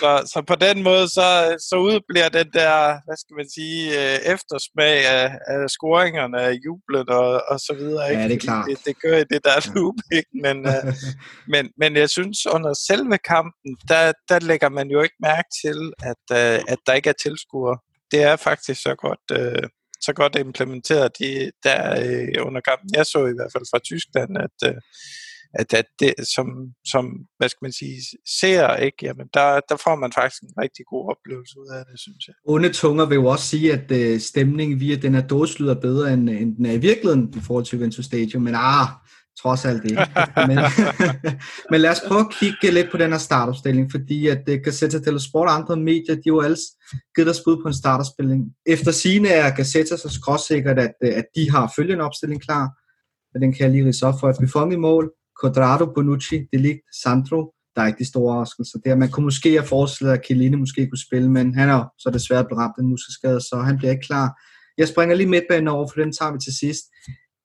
[0.00, 1.28] Så, så på den måde, så,
[1.68, 2.74] så udbliver den der,
[3.06, 8.10] hvad skal man sige, øh, eftersmag af, af scoringerne, af jublet og, og så videre.
[8.10, 8.22] Ikke?
[8.22, 8.66] Ja, det er klart.
[8.68, 10.30] Det, det gør det der loop, ikke?
[10.44, 10.94] Men, øh,
[11.52, 15.78] men, men jeg synes, under selve kampen, der, der lægger man jo ikke mærke til,
[16.10, 17.78] at, øh, at der ikke er tilskuere.
[18.10, 19.26] Det er faktisk så godt...
[19.40, 19.68] Øh,
[20.02, 22.90] så godt implementeret de, der øh, under kampen.
[22.94, 24.80] Jeg så i hvert fald fra Tyskland, at, øh,
[25.60, 26.46] at, at det, som,
[26.92, 27.04] som,
[27.38, 27.96] hvad skal man sige,
[28.40, 32.00] ser, ikke, jamen der, der får man faktisk en rigtig god oplevelse ud af det,
[32.00, 32.34] synes jeg.
[32.44, 36.12] Onde tunger vil jo også sige, at øh, stemningen via den her dåselyd er bedre,
[36.12, 38.86] end, end den er i virkeligheden i forhold til Juventus Stadium, men ah,
[39.40, 40.06] trods alt ikke.
[40.48, 40.58] men,
[41.70, 44.60] men lad os prøve at kigge lidt på den her startopstilling, fordi at øh, uh,
[44.64, 46.56] Gazzetta dello Sport og andre medier, de har jo alle
[47.14, 48.44] givet deres bud på en startopstilling.
[48.66, 52.66] Efter sine er Gazzetta så skråsikkert, at, uh, at de har følgende opstilling klar,
[53.34, 54.34] og den kan jeg lige rise op for.
[54.40, 55.12] Buffon i mål,
[55.42, 58.94] Quadrado, Bonucci, Delict, Sandro, der er ikke de store overraskelser der.
[58.94, 62.44] Man kunne måske have forestillet, at Chiellini måske kunne spille, men han er så desværre
[62.44, 64.28] blevet ramt af en muskelskade, så han bliver ikke klar.
[64.78, 66.84] Jeg springer lige midtbanen over, for den tager vi til sidst.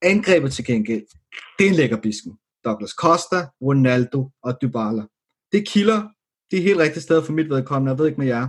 [0.02, 1.04] Angrebet til gengæld,
[1.60, 2.34] det er en bisken.
[2.66, 5.04] Douglas Costa, Ronaldo og Dybala.
[5.52, 6.02] Det kilder,
[6.52, 8.48] det er helt rigtigt sted for mit vedkommende, jeg ved ikke med jer.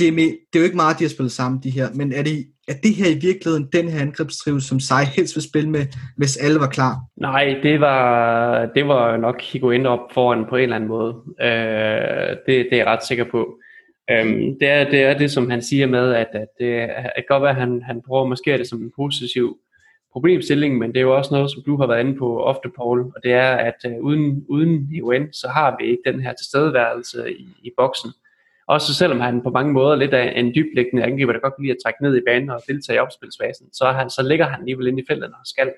[0.00, 2.46] Jimmy, det er jo ikke meget, de har spillet sammen, de her, men er det,
[2.68, 6.36] er det her i virkeligheden den her angrebstrive, som Sai helst vil spille med, hvis
[6.36, 6.96] alle var klar?
[7.16, 11.14] Nej, det var, det var nok Higuain op foran på en eller anden måde.
[11.40, 13.58] Øh, det, det er jeg ret sikker på.
[14.10, 16.72] Øhm, det, er, det er det, som han siger med, at, at det
[17.16, 19.58] at godt være, at han, han prøver måske det som en positiv
[20.12, 23.00] problemstilling, men det er jo også noget, som du har været inde på ofte, Paul,
[23.00, 27.32] og det er, at øh, uden, uden UN, så har vi ikke den her tilstedeværelse
[27.32, 28.10] i, i boksen.
[28.66, 31.72] Også selvom han på mange måder lidt af en dyblæggende angriber, der godt kan lide
[31.72, 34.86] at trække ned i banen og deltage i opspilsfasen, så, han, så ligger han alligevel
[34.86, 35.72] inde i feltet, når han skal.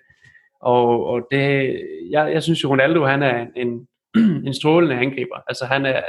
[0.61, 1.81] Og, og det,
[2.11, 3.89] jeg, jeg synes jo, Ronaldo han er en,
[4.47, 5.37] en strålende angriber.
[5.49, 6.01] Altså han er,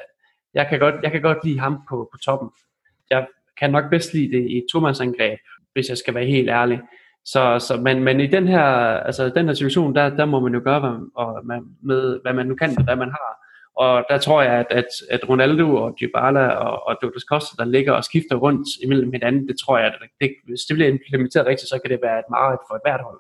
[0.54, 2.50] jeg kan godt, jeg kan godt lide ham på, på toppen.
[3.10, 3.28] Jeg
[3.60, 5.40] kan nok bedst lide det i et angreb,
[5.74, 6.82] hvis jeg skal være helt ærlig.
[7.26, 8.64] Så, så men, men i den her,
[9.08, 12.34] altså, den her situation, der, der må man jo gøre, hvad, og man, med, hvad
[12.34, 13.46] man nu kan, hvad man har.
[13.76, 17.72] Og der tror jeg, at, at, at Ronaldo og Dybala og, og Douglas Costa, der
[17.72, 21.46] ligger og skifter rundt imellem hinanden, det tror jeg, at det, hvis det bliver implementeret
[21.46, 23.20] rigtigt, så kan det være et meget for et hvert hold.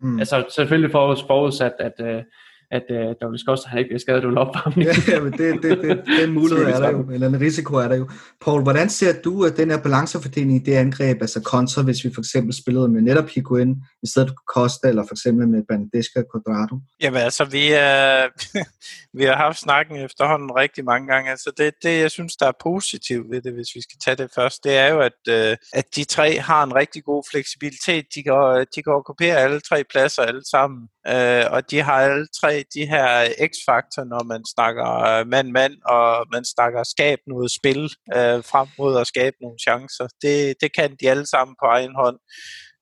[0.00, 0.18] Mm.
[0.18, 2.24] Altså selvfølgelig forudsat, at, at,
[2.72, 4.90] at uh, Douglas Costa han ikke bliver skadet under opvarmning.
[5.08, 7.96] ja, men det, det, det, den mulighed er der jo, eller en risiko er der
[7.96, 8.08] jo.
[8.44, 12.10] Paul, hvordan ser du, at den her balancefordeling i det angreb, altså kontra, hvis vi
[12.14, 16.18] for eksempel spillede med netop Higuain, i stedet for Costa, eller for eksempel med Bandesca
[16.20, 16.76] og Quadrado?
[17.02, 18.24] Jamen altså, vi, øh,
[19.18, 21.30] vi har haft snakken efterhånden rigtig mange gange.
[21.30, 24.30] Altså det, det, jeg synes, der er positivt ved det, hvis vi skal tage det
[24.34, 28.04] først, det er jo, at, øh, at de tre har en rigtig god fleksibilitet.
[28.14, 32.26] De kan, de kan okkupere alle tre pladser alle sammen, øh, og de har alle
[32.40, 33.08] tre de her
[33.50, 37.82] x-faktor, når man snakker øh, mand-mand, og man snakker skab noget spil
[38.16, 40.06] øh, frem mod at skabe nogle chancer.
[40.22, 42.18] Det, det kan de alle sammen på egen hånd.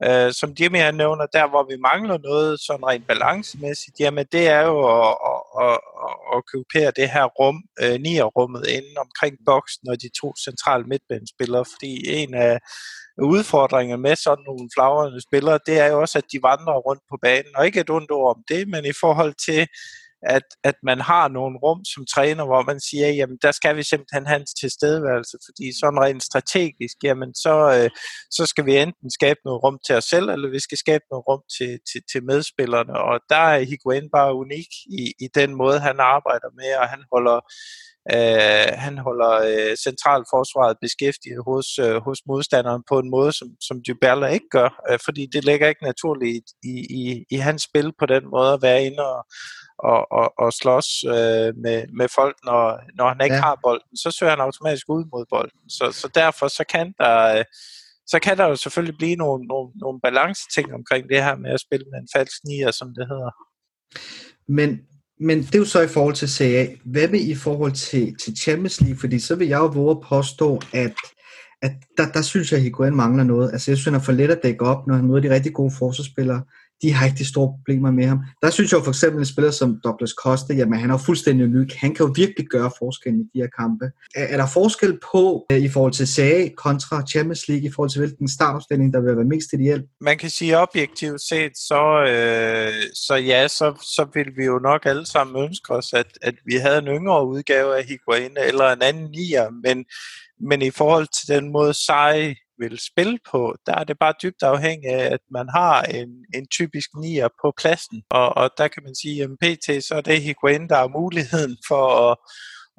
[0.07, 4.49] Øh, som Jimmy han nævner, der hvor vi mangler noget sådan rent balancemæssigt, jamen det
[4.49, 9.89] er jo at, at, at, at okkupere det her rum, øh, nierrummet inden omkring boksen
[9.89, 12.59] og de to centrale midtbanespillere, fordi en af
[13.23, 17.17] udfordringerne med sådan nogle flagrende spillere, det er jo også, at de vandrer rundt på
[17.23, 19.67] banen, og ikke et ondt ord om det, men i forhold til,
[20.23, 23.83] at, at man har nogle rum som træner, hvor man siger, jamen der skal vi
[23.83, 27.91] simpelthen have hans tilstedeværelse, fordi sådan rent strategisk, jamen så, øh,
[28.31, 31.25] så skal vi enten skabe noget rum til os selv, eller vi skal skabe noget
[31.29, 35.79] rum til, til, til medspillerne, og der er Higuain bare unik i, i den måde,
[35.81, 37.39] han arbejder med, og han holder
[38.15, 43.77] Øh, han holder øh, centralforsvaret beskæftiget hos, øh, hos modstanderen på en måde, som, som
[43.87, 48.07] Dybala ikke gør, øh, fordi det ligger ikke naturligt i, i, i hans spil på
[48.07, 49.21] den måde at være inde og,
[49.85, 53.41] og, og, og slås øh, med, med folk, når, når han ikke ja.
[53.41, 55.61] har bolden, så søger han automatisk ud mod bolden.
[55.69, 57.39] Så, så derfor så kan der...
[57.39, 57.45] Øh,
[58.07, 61.51] så kan der jo selvfølgelig blive nogle, nogle, nogle balance ting omkring det her med
[61.51, 63.31] at spille med en falsk nier, som det hedder.
[64.49, 64.81] Men
[65.21, 66.67] men det er jo så i forhold til CA.
[66.85, 68.99] Hvad med i forhold til, til Champions League?
[69.01, 70.95] Fordi så vil jeg jo våge at påstå, at,
[71.63, 73.53] at der, der synes jeg, at Higuain mangler noget.
[73.53, 75.53] Altså, jeg synes, han er for let at dække op, når han møder de rigtig
[75.53, 76.43] gode forsvarsspillere
[76.83, 78.19] de har ikke de store problemer med ham.
[78.43, 80.99] Der synes jeg jo for eksempel en spiller som Douglas Costa, jamen han er jo
[80.99, 81.75] fuldstændig unik.
[81.75, 83.85] Han kan jo virkelig gøre forskel i de her kampe.
[84.15, 87.91] Er, er der forskel på øh, i forhold til SAG kontra Champions League, i forhold
[87.91, 89.85] til hvilken startopstilling, der vil være mest ideel?
[90.01, 93.67] Man kan sige objektivt set, så, øh, så ja, så,
[93.97, 97.27] så vil vi jo nok alle sammen ønske os, at, at vi havde en yngre
[97.27, 99.85] udgave af Higuain eller en anden nier, men
[100.49, 104.43] men i forhold til den måde Sai vil spille på, der er det bare dybt
[104.43, 108.03] afhængigt af, at man har en, en typisk nier på pladsen.
[108.11, 111.57] Og, og der kan man sige, at PT, så er det Higuain, der er muligheden
[111.69, 112.17] for at,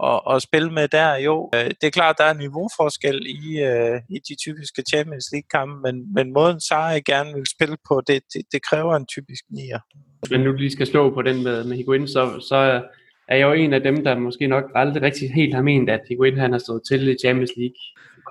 [0.10, 1.16] at, at spille med der.
[1.16, 5.28] Jo, øh, det er klart, der er en niveauforskel i, uh, i de typiske Champions
[5.34, 9.44] League-kampe, men, men måden Sarri gerne vil spille på, det, det, det kræver en typisk
[9.50, 9.80] nier.
[10.30, 12.82] Men nu lige skal slå på den med, med Higuain, så, så
[13.28, 16.02] er jeg jo en af dem, der måske nok aldrig rigtig helt har ment, at
[16.10, 17.82] Higuain han har stået til i Champions League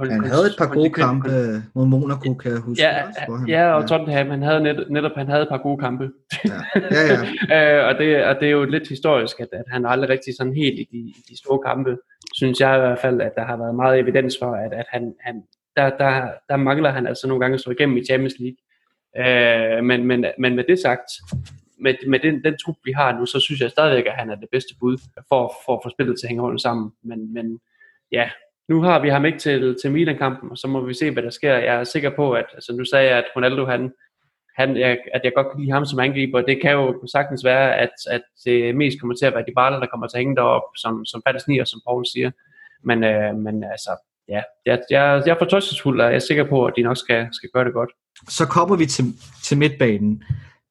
[0.09, 1.29] han havde et par gode kampe
[1.75, 2.83] mod Monaco, kan jeg huske.
[2.83, 6.11] Ja, også, ja og Tottenham, han havde net, netop han havde et par gode kampe.
[6.45, 7.01] Ja, ja.
[7.49, 7.81] ja.
[7.81, 10.55] øh, og, det, og det er jo lidt historisk, at, at han aldrig rigtig sådan
[10.55, 11.97] helt i de, i de store kampe,
[12.35, 15.15] synes jeg i hvert fald, at der har været meget evidens for, at, at han,
[15.21, 15.43] han
[15.77, 18.61] der, der, der mangler han altså nogle gange at stå igennem i Champions League.
[19.19, 21.11] Øh, men, men, men med det sagt,
[21.81, 24.35] med, med den, den trup, vi har nu, så synes jeg stadigvæk, at han er
[24.35, 24.99] det bedste bud
[25.29, 26.91] for, for at få spillet til at hænge sammen.
[27.03, 27.61] Men, men
[28.13, 28.31] ja,
[28.71, 31.31] nu har vi ham ikke til, til Milan-kampen, og så må vi se, hvad der
[31.31, 31.55] sker.
[31.55, 33.93] Jeg er sikker på, at altså, nu sagde jeg, at Ronaldo, han,
[34.57, 34.77] han,
[35.15, 36.41] at jeg godt kan lide ham som angriber.
[36.41, 39.79] Det kan jo sagtens være, at, at det mest kommer til at være de baller,
[39.81, 42.31] der kommer til at hænge derop, som, som falder sniger, som Paul siger.
[42.85, 43.91] Men, øh, men altså,
[44.29, 47.29] ja, jeg, jeg, jeg er fortrøstningsfuld, og jeg er sikker på, at de nok skal,
[47.33, 47.91] skal gøre det godt.
[48.29, 49.05] Så kommer vi til,
[49.45, 50.23] til midtbanen.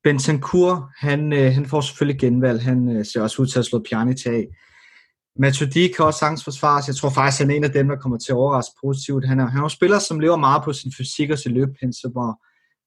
[0.04, 2.62] Bentancur, han, øh, han får selvfølgelig genvalg.
[2.62, 4.47] Han øh, ser også ud til at slå Pjanic af.
[5.39, 6.88] Matuidi kan også sagtens forsvares.
[6.88, 9.27] Jeg tror faktisk, han er en af dem, der kommer til at overraske positivt.
[9.27, 12.07] Han er, han er en spiller, som lever meget på sin fysik og sin løbpense,
[12.11, 12.39] hvor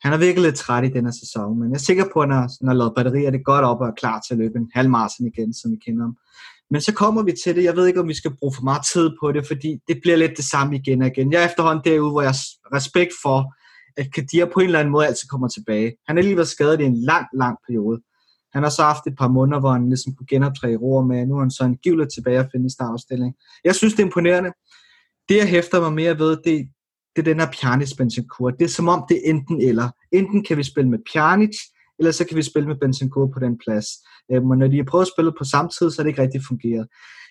[0.03, 2.37] han er virkelig lidt træt i denne sæson, men jeg er sikker på, at når
[2.37, 4.91] han har lavet batterier, det godt op og er klar til at løbe en halv
[5.21, 6.17] igen, som vi kender ham.
[6.71, 7.65] Men så kommer vi til det.
[7.65, 10.17] Jeg ved ikke, om vi skal bruge for meget tid på det, fordi det bliver
[10.17, 11.33] lidt det samme igen og igen.
[11.33, 13.55] Jeg er efterhånden derude, hvor jeg har respekt for,
[13.97, 15.93] at Kadir på en eller anden måde altid kommer tilbage.
[16.09, 18.01] Han er lige været skadet i en lang, lang periode.
[18.55, 21.27] Han har så haft et par måneder, hvor han ligesom kunne genoptræde ro med.
[21.27, 23.33] Nu er han så en tilbage at finde i.
[23.65, 24.53] Jeg synes, det er imponerende.
[25.29, 26.69] Det, jeg hæfter mig mere ved, det,
[27.17, 28.51] det er den her Pjanic Bentancur.
[28.51, 29.89] Det er som om, det er enten eller.
[30.13, 31.57] Enten kan vi spille med Pjanic,
[31.99, 33.87] eller så kan vi spille med Bentancur på den plads.
[34.33, 36.23] Øhm, men når de har prøvet at spille på samme tid, så er det ikke
[36.23, 36.87] rigtig fungeret.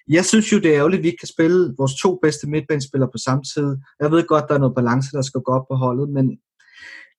[0.07, 3.09] Jeg synes jo, det er ærgerligt, at vi ikke kan spille vores to bedste midtbanespillere
[3.11, 3.77] på samme tid.
[3.99, 6.37] Jeg ved godt, der er noget balance, der skal gå op på holdet, men,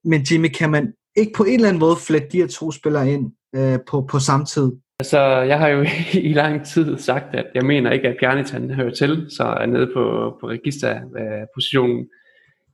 [0.05, 3.13] men Jimmy, kan man ikke på en eller anden måde flette de her to spillere
[3.13, 4.73] ind øh, på, på samme tid?
[4.99, 5.85] Altså, jeg har jo
[6.31, 9.67] i lang tid sagt, at jeg mener ikke, at Pjanic han hører til, så er
[9.67, 12.09] nede på, på registerpositionen.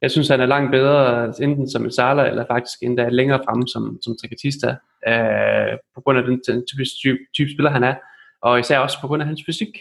[0.02, 3.68] Jeg synes, han er langt bedre, enten som en Sala, eller faktisk endda længere fremme
[3.68, 4.68] som, som Tricatista,
[5.08, 7.94] øh, på grund af den, den type, type, type spiller, han er,
[8.42, 9.78] og især også på grund af hans fysik.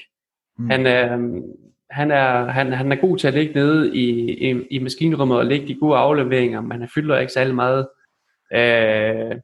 [0.58, 0.70] Mm.
[0.70, 1.44] Han, øh,
[1.90, 4.10] han, er, han, han er god til at ligge nede i,
[4.50, 7.88] i, i maskinrummet og lægge de gode afleveringer, men han fylder ikke særlig meget
[8.54, 9.36] Øh,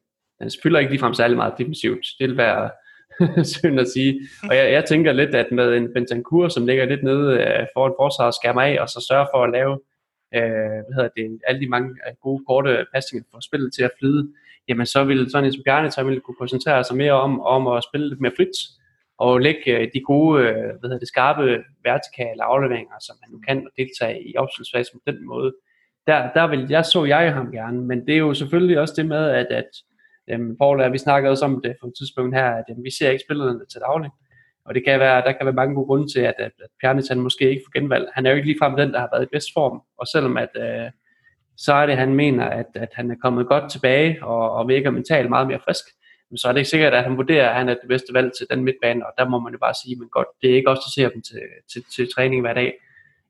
[0.43, 2.05] han spiller ikke ligefrem særlig meget defensivt.
[2.19, 2.71] Det vil være
[3.53, 4.21] synd at sige.
[4.49, 7.93] Og jeg, jeg tænker lidt, at med en Bentancur, som ligger lidt nede øh, foran
[7.99, 9.73] forsvaret, skærmer af, og så sørger for at lave
[10.35, 13.91] øh, hvad hedder det, alle de mange øh, gode korte pasninger for spillet til at
[13.99, 14.31] flyde,
[14.67, 17.67] jamen så vil sådan en som Bjarne så ville kunne koncentrere sig mere om, om
[17.67, 18.57] at spille lidt mere frit,
[19.17, 23.39] og lægge øh, de gode, øh, hvad hedder det, skarpe vertikale afleveringer, som han nu
[23.47, 25.53] kan deltage i opspilsfasen på den måde
[26.07, 29.05] der, der vil, jeg så jeg ham gerne, men det er jo selvfølgelig også det
[29.05, 29.69] med, at, at
[30.29, 33.09] øhm, Paul, vi snakkede også om det på et tidspunkt her, at øhm, vi ser
[33.09, 34.11] ikke spillerne til daglig.
[34.65, 36.51] Og det kan være, der kan være mange gode grunde til, at, at,
[36.81, 38.07] Pjernis han måske ikke får genvalg.
[38.13, 39.81] Han er jo ikke ligefrem den, der har været i bedst form.
[39.97, 40.91] Og selvom at, øh,
[41.57, 44.91] så er det, han mener, at, at han er kommet godt tilbage og, og virker
[44.91, 45.85] mentalt meget mere frisk,
[46.29, 48.31] men så er det ikke sikkert, at han vurderer, at han er det bedste valg
[48.37, 50.69] til den midtbane, og der må man jo bare sige, men godt, det er ikke
[50.69, 51.41] os, der ser dem til,
[51.73, 52.73] til, til træning hver dag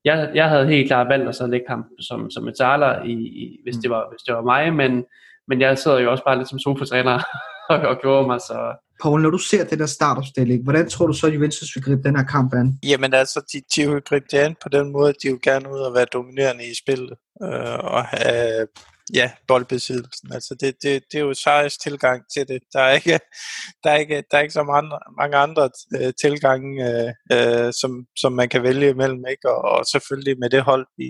[0.05, 3.11] jeg, jeg havde helt klart valgt at så lægge ham som, som et saler, i,
[3.11, 5.05] i, hvis, det var, hvis det var mig, men,
[5.47, 7.23] men jeg sidder jo også bare lidt som sofa-træner
[7.69, 8.75] og, og gjorde mig, så...
[9.03, 12.03] Paul, når du ser det der startopstilling, hvordan tror du så, at Juventus vil gribe
[12.03, 12.79] den her kamp an?
[12.83, 15.73] Jamen altså, de, de vil gribe det an på den måde, at de vil gerne
[15.73, 17.13] ud og være dominerende i spillet,
[17.43, 18.67] øh, og have
[19.13, 20.33] ja, boldbesiddelsen.
[20.33, 22.59] Altså det, det, det er jo Sarris tilgang til det.
[22.73, 23.19] Der er ikke,
[23.83, 27.73] der er ikke, der er ikke så mange andre, mange andre øh, tilgange, øh, øh,
[27.81, 29.25] som, som man kan vælge imellem.
[29.29, 29.49] Ikke?
[29.49, 31.09] Og, og selvfølgelig med det hold, vi,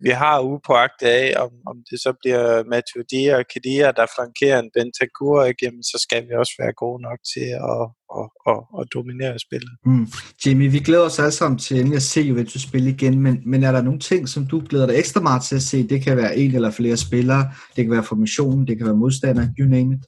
[0.00, 4.58] vi har upåagtet af, om, om det så bliver Mathieu Dia og Kedia, der flankerer
[4.58, 7.82] en Bentancur, jamen, så skal vi også være gode nok til at,
[8.18, 9.70] og, og, og dominere spillet.
[9.86, 10.06] Mm.
[10.46, 13.64] Jimmy, vi glæder os alle sammen til endelig at se Juventus spille igen, men, men
[13.64, 15.88] er der nogle ting, som du glæder dig ekstra meget til at se?
[15.88, 17.42] Det kan være en eller flere spillere,
[17.76, 20.00] det kan være formationen, det kan være modstander, you name it.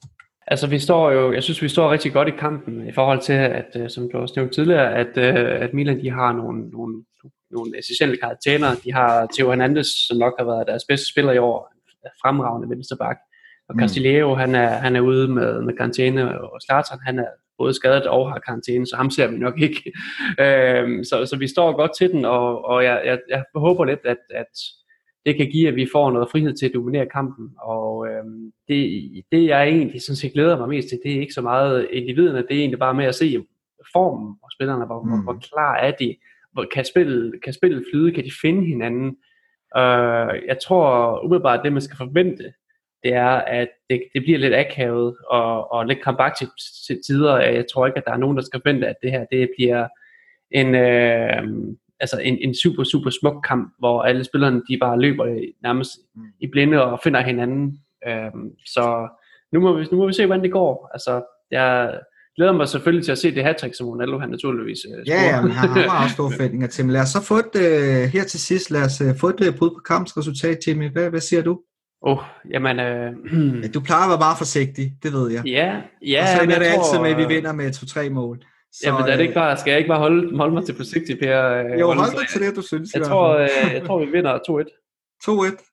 [0.47, 3.33] Altså vi står jo, jeg synes vi står rigtig godt i kampen i forhold til,
[3.33, 7.03] at øh, som du også nævnte tidligere, at, øh, at Milan de har nogle, nogle,
[7.51, 8.75] nogle essentielle karakterer.
[8.85, 11.73] De har Theo Hernandez, som nok har været deres bedste spiller i år,
[12.21, 13.19] fremragende venstreback.
[13.69, 17.31] Og Castillejo, han er, han er ude med, med karantæne, og Slatern, han er
[17.61, 19.91] både skadet og har karantæne, så ham ser vi nok ikke.
[20.45, 24.05] øhm, så, så vi står godt til den, og, og jeg, jeg, jeg håber lidt,
[24.05, 24.53] at, at
[25.25, 27.49] det kan give, at vi får noget frihed til at dominere kampen.
[27.61, 28.77] Og øhm, det,
[29.31, 32.45] det, jeg egentlig sådan set glæder mig mest til, det er ikke så meget individerne,
[32.47, 33.45] det er egentlig bare med at se
[33.93, 35.23] formen og spillerne, hvor, mm.
[35.23, 36.15] hvor klar er de,
[36.53, 39.07] hvor, kan, spillet, kan spillet flyde, kan de finde hinanden.
[39.77, 42.53] Øh, jeg tror umiddelbart, at det man skal forvente,
[43.03, 46.51] det er, at det, det bliver lidt akavet og, og lidt krampagtigt
[46.87, 47.37] til tider.
[47.37, 49.87] Jeg tror ikke, at der er nogen, der skal forvente, at det her det bliver
[50.51, 55.25] en, øh, altså en, en super, super smuk kamp, hvor alle spillerne de bare løber
[55.63, 55.91] nærmest
[56.39, 57.77] i blinde og finder hinanden.
[58.07, 58.31] Øh,
[58.65, 59.07] så
[59.51, 60.89] nu må, vi, nu må vi se, hvordan det går.
[60.93, 61.21] Altså,
[61.51, 61.99] jeg
[62.35, 65.31] glæder mig selvfølgelig til at se det hat som Ronaldo han naturligvis øh, Ja, ja,
[65.31, 66.85] han har også store forventninger til.
[66.85, 69.41] Men lad os så få et, øh, her til sidst, lad os øh, få et
[69.47, 70.91] øh, bud på kampsresultat, Timmy.
[70.91, 71.61] Hvad, hvad siger du?
[72.05, 72.23] Åh, oh,
[72.53, 72.79] jamen...
[72.79, 75.45] Øh, du plejer at være meget forsigtig, det ved jeg.
[75.45, 76.21] Ja, ja.
[76.21, 78.39] Og så er det altid med, at vi vinder med 2-3 mål.
[78.73, 81.19] Så, jamen, er det ikke bare, skal jeg ikke bare holde, holde mig til forsigtig,
[81.19, 81.45] Per?
[81.45, 82.89] Øh, jo, hold dig til det, du synes.
[82.93, 85.27] Jeg, tror, øh, jeg tror, vi vinder 2-1.
[85.29, 85.71] 2-1.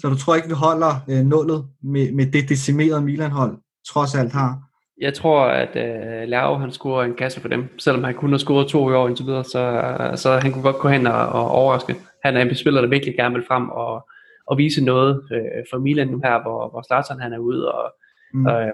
[0.00, 3.56] Så du tror ikke, vi holder øh, nullet med, med det decimerede Milan-hold,
[3.88, 4.58] trods alt har?
[5.00, 7.78] Jeg tror, at øh, Lau, han scorer en kasse for dem.
[7.78, 10.62] Selvom han kun har scoret to i år indtil videre, så, øh, så han kunne
[10.62, 11.96] godt gå hen og, og overraske.
[12.24, 14.08] Han er en spiller, der virkelig gerne vil frem og,
[14.50, 17.94] at vise noget øh, for Milan nu her, hvor, hvor Zlatan han er ude, og
[18.34, 18.46] mm.
[18.46, 18.72] øh,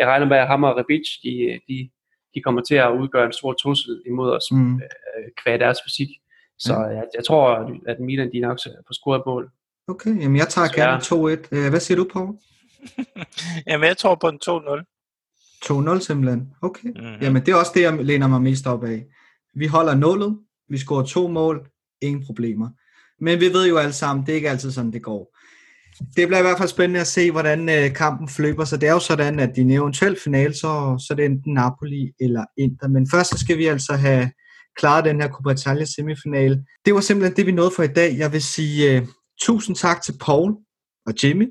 [0.00, 1.90] jeg regner med, at ham og Rebic, de, de,
[2.34, 4.74] de kommer til at udgøre en stor trussel imod os, mm.
[4.74, 6.08] øh, kvad deres fysik.
[6.58, 6.80] Så ja.
[6.80, 9.50] jeg, jeg tror, at Milan de nok får scoret et mål.
[9.88, 11.00] Okay, jamen jeg tager gerne
[11.32, 11.48] 2-1.
[11.52, 12.36] Øh, hvad siger du, på?
[13.68, 14.96] jamen jeg tror på en 2-0.
[15.64, 16.54] 2-0 simpelthen.
[16.62, 16.88] Okay.
[16.88, 17.22] Mm-hmm.
[17.22, 19.06] Jamen det er også det, jeg læner mig mest op af.
[19.54, 20.38] Vi holder nullet,
[20.68, 21.68] vi scorer to mål,
[22.02, 22.68] ingen problemer.
[23.20, 25.36] Men vi ved jo alle sammen, det er ikke altid sådan, det går.
[25.98, 28.64] Det bliver i hvert fald spændende at se, hvordan øh, kampen flyber.
[28.64, 31.54] Så det er jo sådan, at i en eventuel finale, så, så er det enten
[31.54, 32.88] Napoli eller Inter.
[32.88, 34.30] Men først så skal vi altså have
[34.76, 36.64] klaret den her Coppa Italia semifinale.
[36.84, 38.18] Det var simpelthen det, vi nåede for i dag.
[38.18, 39.08] Jeg vil sige uh,
[39.40, 40.54] tusind tak til Paul
[41.06, 41.48] og Jimmy.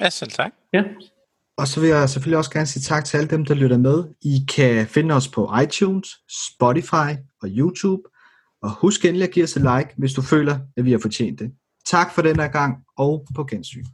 [0.00, 0.50] Ja, selv tak.
[0.72, 0.82] Ja.
[1.58, 4.04] Og så vil jeg selvfølgelig også gerne sige tak til alle dem, der lytter med.
[4.22, 6.08] I kan finde os på iTunes,
[6.48, 7.10] Spotify
[7.42, 8.02] og YouTube.
[8.62, 11.38] Og husk endelig at give os et like, hvis du føler, at vi har fortjent
[11.38, 11.52] det.
[11.86, 13.84] Tak for den her gang, og på gensyn.